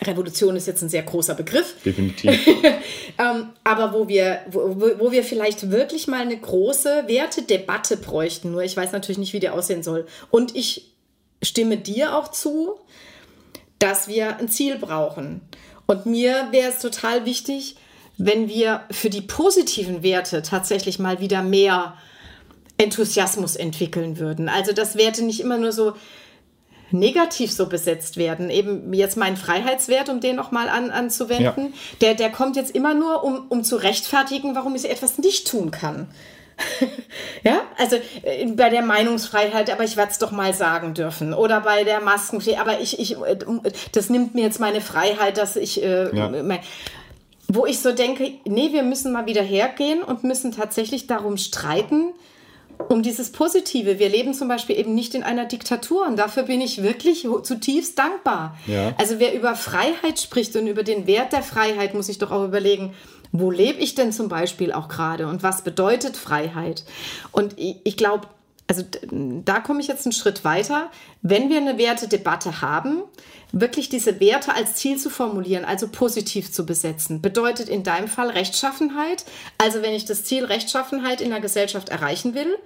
[0.03, 1.75] Revolution ist jetzt ein sehr großer Begriff.
[1.85, 2.47] Definitiv.
[3.19, 8.63] ähm, aber wo wir, wo, wo wir vielleicht wirklich mal eine große Wertedebatte bräuchten, nur
[8.63, 10.07] ich weiß natürlich nicht, wie die aussehen soll.
[10.31, 10.93] Und ich
[11.43, 12.75] stimme dir auch zu,
[13.79, 15.43] dass wir ein Ziel brauchen.
[15.87, 17.77] Und mir wäre es total wichtig,
[18.17, 21.97] wenn wir für die positiven Werte tatsächlich mal wieder mehr
[22.79, 24.49] Enthusiasmus entwickeln würden.
[24.49, 25.95] Also dass Werte nicht immer nur so
[26.91, 28.51] negativ so besetzt werden.
[28.51, 31.97] Eben jetzt mein Freiheitswert, um den nochmal an, anzuwenden, ja.
[32.01, 35.71] der, der kommt jetzt immer nur, um, um zu rechtfertigen, warum ich etwas nicht tun
[35.71, 36.09] kann.
[37.43, 41.35] ja, also äh, bei der Meinungsfreiheit, aber ich werde es doch mal sagen dürfen.
[41.35, 43.37] Oder bei der Maskenpflicht, aber ich, ich, äh,
[43.93, 46.29] das nimmt mir jetzt meine Freiheit, dass ich, äh, ja.
[46.29, 46.61] mein,
[47.49, 52.13] wo ich so denke, nee, wir müssen mal wieder hergehen und müssen tatsächlich darum streiten,
[52.89, 53.99] um dieses Positive.
[53.99, 57.99] Wir leben zum Beispiel eben nicht in einer Diktatur und dafür bin ich wirklich zutiefst
[57.99, 58.57] dankbar.
[58.67, 58.95] Ja.
[58.99, 62.45] Also wer über Freiheit spricht und über den Wert der Freiheit, muss ich doch auch
[62.45, 62.95] überlegen,
[63.33, 66.85] wo lebe ich denn zum Beispiel auch gerade und was bedeutet Freiheit?
[67.33, 68.29] Und ich, ich glaube,
[68.67, 70.91] also da komme ich jetzt einen Schritt weiter.
[71.21, 73.03] Wenn wir eine Wertedebatte haben,
[73.53, 78.31] wirklich diese Werte als Ziel zu formulieren, also positiv zu besetzen, bedeutet in deinem Fall
[78.31, 79.25] Rechtschaffenheit.
[79.59, 82.57] Also wenn ich das Ziel Rechtschaffenheit in der Gesellschaft erreichen will,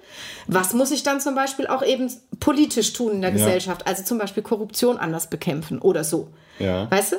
[0.47, 3.35] was muss ich dann zum Beispiel auch eben politisch tun in der ja.
[3.37, 3.85] Gesellschaft?
[3.85, 6.29] Also zum Beispiel Korruption anders bekämpfen oder so.
[6.59, 6.89] Ja.
[6.89, 7.17] Weißt du?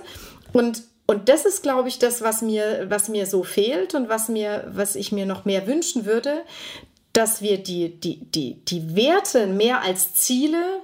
[0.52, 4.28] Und und das ist, glaube ich, das, was mir, was mir so fehlt und was,
[4.28, 6.44] mir, was ich mir noch mehr wünschen würde,
[7.12, 10.80] dass wir die, die, die, die Werte mehr als Ziele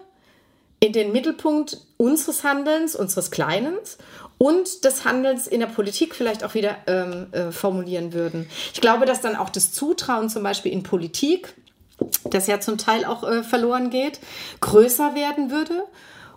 [0.80, 3.98] in den Mittelpunkt unseres Handelns, unseres Kleinens
[4.38, 8.48] und des Handelns in der Politik vielleicht auch wieder ähm, äh, formulieren würden.
[8.74, 11.54] Ich glaube, dass dann auch das Zutrauen zum Beispiel in Politik,
[12.24, 14.20] das ja zum Teil auch äh, verloren geht,
[14.60, 15.84] größer werden würde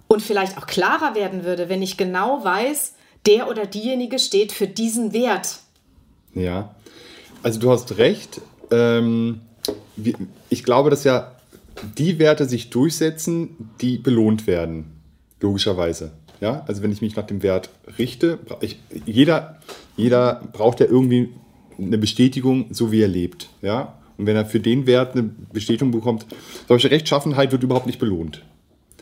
[0.08, 2.94] und vielleicht auch klarer werden würde, wenn ich genau weiß,
[3.26, 5.60] der oder diejenige steht für diesen Wert.
[6.34, 6.74] Ja,
[7.44, 8.40] also du hast recht.
[8.72, 9.42] Ähm,
[10.50, 11.36] ich glaube, dass ja
[11.98, 14.86] die Werte sich durchsetzen, die belohnt werden,
[15.40, 16.12] logischerweise.
[16.42, 19.60] Ja, also wenn ich mich nach dem Wert richte, ich, jeder,
[19.98, 21.30] jeder braucht ja irgendwie
[21.78, 23.50] eine Bestätigung, so wie er lebt.
[23.62, 26.26] Ja, und wenn er für den Wert eine Bestätigung bekommt,
[26.68, 28.44] solche Rechtschaffenheit wird überhaupt nicht belohnt.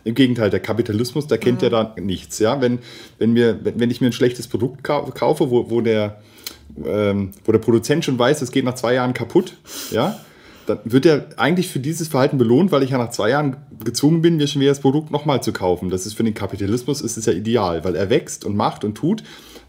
[0.04, 1.64] Im Gegenteil, der Kapitalismus, der kennt mhm.
[1.64, 2.38] ja da nichts.
[2.38, 2.62] Ja?
[2.62, 2.80] Wenn,
[3.18, 6.22] wenn, mir, wenn ich mir ein schlechtes Produkt kaufe, wo, wo, der,
[6.86, 9.58] ähm, wo der Produzent schon weiß, es geht nach zwei Jahren kaputt,
[9.90, 10.20] ja,
[10.68, 14.22] dann wird er eigentlich für dieses Verhalten belohnt, weil ich ja nach zwei Jahren gezwungen
[14.22, 15.90] bin, mir schon wieder das Produkt nochmal zu kaufen.
[15.90, 18.96] Das ist für den Kapitalismus ist es ja ideal, weil er wächst und macht und
[18.96, 19.24] tut.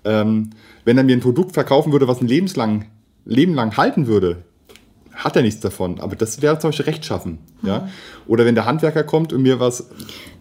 [0.04, 0.50] Ähm,
[0.84, 2.86] wenn er mir ein Produkt verkaufen würde, was ein lebenslang,
[3.24, 4.44] Leben lang halten würde,
[5.14, 6.00] hat er nichts davon.
[6.00, 7.38] Aber das wäre zum Beispiel rechtschaffen.
[7.62, 7.68] Mhm.
[7.68, 7.88] Ja?
[8.26, 9.90] Oder wenn der Handwerker kommt und mir was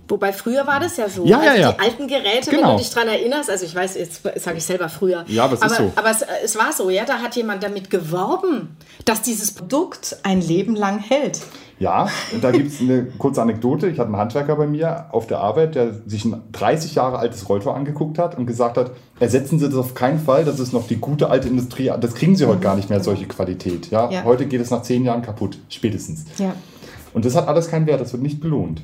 [0.09, 1.25] Wobei früher war das ja so.
[1.25, 1.71] Ja, ja, also ja.
[1.73, 2.69] Die alten Geräte, genau.
[2.69, 5.25] wenn du dich daran erinnerst, also ich weiß, jetzt sage ich selber früher.
[5.27, 5.91] Ja, aber es aber, ist so.
[5.95, 10.41] Aber es, es, war so, ja, da hat jemand damit geworben, dass dieses Produkt ein
[10.41, 11.41] Leben lang hält.
[11.79, 12.07] Ja,
[12.41, 13.87] da gibt es eine kurze Anekdote.
[13.87, 17.47] Ich hatte einen Handwerker bei mir auf der Arbeit, der sich ein 30 Jahre altes
[17.49, 20.87] Rolltor angeguckt hat und gesagt hat, ersetzen Sie das auf keinen Fall, das ist noch
[20.87, 21.91] die gute alte Industrie.
[21.99, 23.91] Das kriegen Sie heute gar nicht mehr, solche Qualität.
[23.91, 24.09] Ja?
[24.09, 24.23] ja.
[24.23, 26.25] Heute geht es nach 10 Jahren kaputt, spätestens.
[26.39, 26.55] Ja.
[27.13, 28.81] Und das hat alles keinen Wert, das wird nicht belohnt.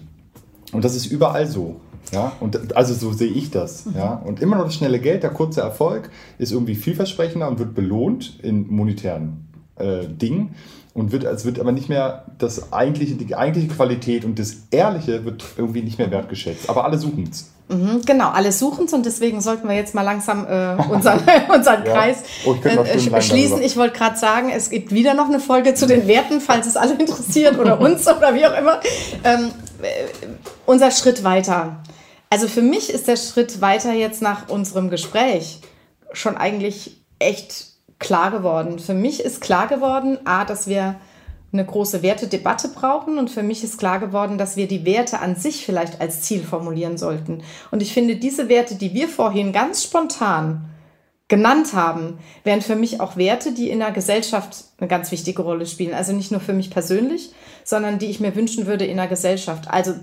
[0.73, 1.77] Und das ist überall so.
[2.11, 3.85] Ja, und also so sehe ich das.
[3.85, 3.93] Mhm.
[3.95, 7.73] Ja, und immer noch das schnelle Geld, der kurze Erfolg ist irgendwie vielversprechender und wird
[7.73, 9.47] belohnt in monetären
[9.77, 10.55] äh, Dingen
[10.93, 15.25] und wird, es wird aber nicht mehr das eigentliche, die eigentliche Qualität und das Ehrliche
[15.25, 16.69] wird irgendwie nicht mehr wertgeschätzt.
[16.69, 17.49] Aber alle suchen es.
[17.69, 21.19] Mhm, genau, alle suchen es und deswegen sollten wir jetzt mal langsam äh, unseren,
[21.53, 21.93] unseren ja.
[21.93, 23.51] Kreis oh, ich äh, schließen.
[23.51, 23.65] Darüber.
[23.65, 26.77] Ich wollte gerade sagen, es gibt wieder noch eine Folge zu den Werten, falls es
[26.77, 28.79] alle interessiert oder uns oder wie auch immer.
[29.23, 29.49] Ähm,
[30.65, 31.83] unser Schritt weiter.
[32.29, 35.59] Also für mich ist der Schritt weiter jetzt nach unserem Gespräch
[36.13, 37.67] schon eigentlich echt
[37.99, 38.79] klar geworden.
[38.79, 40.95] Für mich ist klar geworden, a, dass wir
[41.51, 45.35] eine große Wertedebatte brauchen und für mich ist klar geworden, dass wir die Werte an
[45.35, 47.43] sich vielleicht als Ziel formulieren sollten.
[47.69, 50.65] Und ich finde, diese Werte, die wir vorhin ganz spontan
[51.27, 55.65] genannt haben, wären für mich auch Werte, die in der Gesellschaft eine ganz wichtige Rolle
[55.65, 55.93] spielen.
[55.93, 57.31] Also nicht nur für mich persönlich,
[57.63, 59.69] sondern die ich mir wünschen würde in der Gesellschaft.
[59.69, 59.93] Also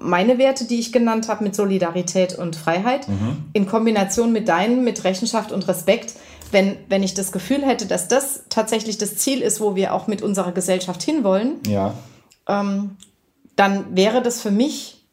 [0.00, 3.44] meine Werte, die ich genannt habe, mit Solidarität und Freiheit, mhm.
[3.52, 6.14] in Kombination mit deinen, mit Rechenschaft und Respekt,
[6.50, 10.06] wenn, wenn ich das Gefühl hätte, dass das tatsächlich das Ziel ist, wo wir auch
[10.06, 11.94] mit unserer Gesellschaft hinwollen, ja.
[12.48, 12.96] ähm,
[13.56, 15.04] dann wäre das für mich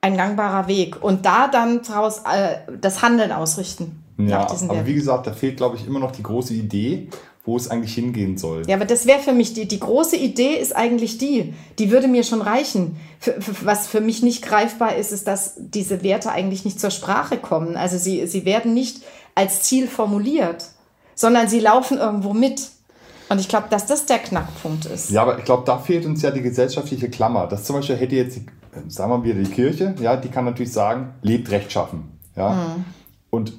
[0.00, 1.02] ein gangbarer Weg.
[1.02, 4.02] Und da dann daraus äh, das Handeln ausrichten.
[4.16, 7.08] Ja, aber wie gesagt, da fehlt, glaube ich, immer noch die große Idee,
[7.44, 8.62] wo es eigentlich hingehen soll.
[8.66, 12.06] Ja, aber das wäre für mich die, die große Idee ist eigentlich die, die würde
[12.06, 12.96] mir schon reichen.
[13.18, 16.90] Für, für, was für mich nicht greifbar ist, ist, dass diese Werte eigentlich nicht zur
[16.90, 17.76] Sprache kommen.
[17.76, 19.02] Also sie, sie werden nicht
[19.34, 20.66] als Ziel formuliert,
[21.14, 22.68] sondern sie laufen irgendwo mit.
[23.30, 25.10] Und ich glaube, dass das der Knackpunkt ist.
[25.10, 27.46] Ja, aber ich glaube, da fehlt uns ja die gesellschaftliche Klammer.
[27.46, 28.40] Das zum Beispiel hätte jetzt,
[28.88, 32.18] sagen wir wieder, die Kirche, ja, die kann natürlich sagen, lebt rechtschaffen.
[32.36, 32.50] Ja?
[32.50, 32.84] Mhm.
[33.30, 33.52] Und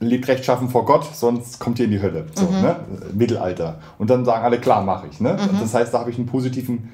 [0.00, 2.26] lebt rechtschaffen vor Gott, sonst kommt ihr in die Hölle.
[2.34, 2.62] So, mhm.
[2.62, 2.76] ne?
[3.12, 3.80] Mittelalter.
[3.98, 5.20] Und dann sagen alle, klar, mache ich.
[5.20, 5.34] Ne?
[5.34, 5.60] Mhm.
[5.60, 6.92] Das heißt, da habe ich einen positiven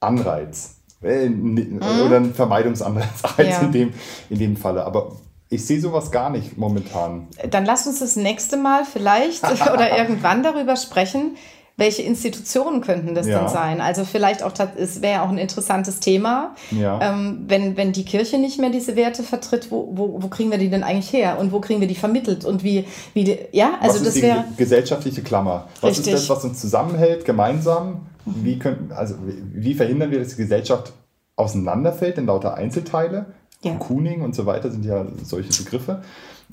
[0.00, 0.76] Anreiz.
[1.02, 1.80] Äh, mhm.
[2.06, 3.60] Oder einen Vermeidungsanreiz ja.
[3.60, 3.94] in, dem,
[4.30, 4.84] in dem Falle.
[4.84, 5.12] Aber
[5.50, 7.28] ich sehe sowas gar nicht momentan.
[7.50, 11.36] Dann lass uns das nächste Mal vielleicht oder irgendwann darüber sprechen,
[11.76, 13.40] welche Institutionen könnten das ja.
[13.40, 13.80] denn sein?
[13.80, 17.00] Also vielleicht auch, es wäre auch ein interessantes Thema, ja.
[17.00, 20.58] ähm, wenn, wenn die Kirche nicht mehr diese Werte vertritt, wo, wo, wo kriegen wir
[20.58, 23.78] die denn eigentlich her und wo kriegen wir die vermittelt und wie, wie die, ja,
[23.80, 24.44] also was das wäre...
[24.56, 25.68] gesellschaftliche Klammer.
[25.80, 26.14] Was richtig.
[26.14, 28.06] ist das, was uns zusammenhält, gemeinsam?
[28.24, 29.16] Wie, können, also,
[29.52, 30.92] wie verhindern wir, dass die Gesellschaft
[31.36, 33.26] auseinanderfällt in lauter Einzelteile?
[33.62, 33.74] Ja.
[33.74, 36.02] Cocooning und so weiter sind ja solche Begriffe.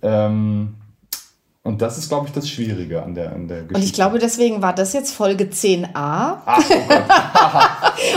[0.02, 0.76] Ähm,
[1.64, 3.76] und das ist, glaube ich, das Schwierige an der, an der Geschichte.
[3.76, 5.90] Und ich glaube, deswegen war das jetzt Folge 10a.
[5.94, 6.64] Ach,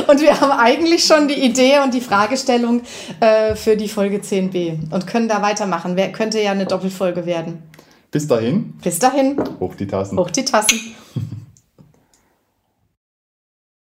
[0.06, 2.80] oh und wir haben eigentlich schon die Idee und die Fragestellung
[3.20, 5.94] äh, für die Folge 10b und können da weitermachen.
[5.94, 7.62] Wer, könnte ja eine Doppelfolge werden.
[8.10, 8.78] Bis dahin.
[8.82, 9.36] Bis dahin.
[9.60, 10.18] Hoch die Tassen.
[10.18, 10.78] Hoch die Tassen.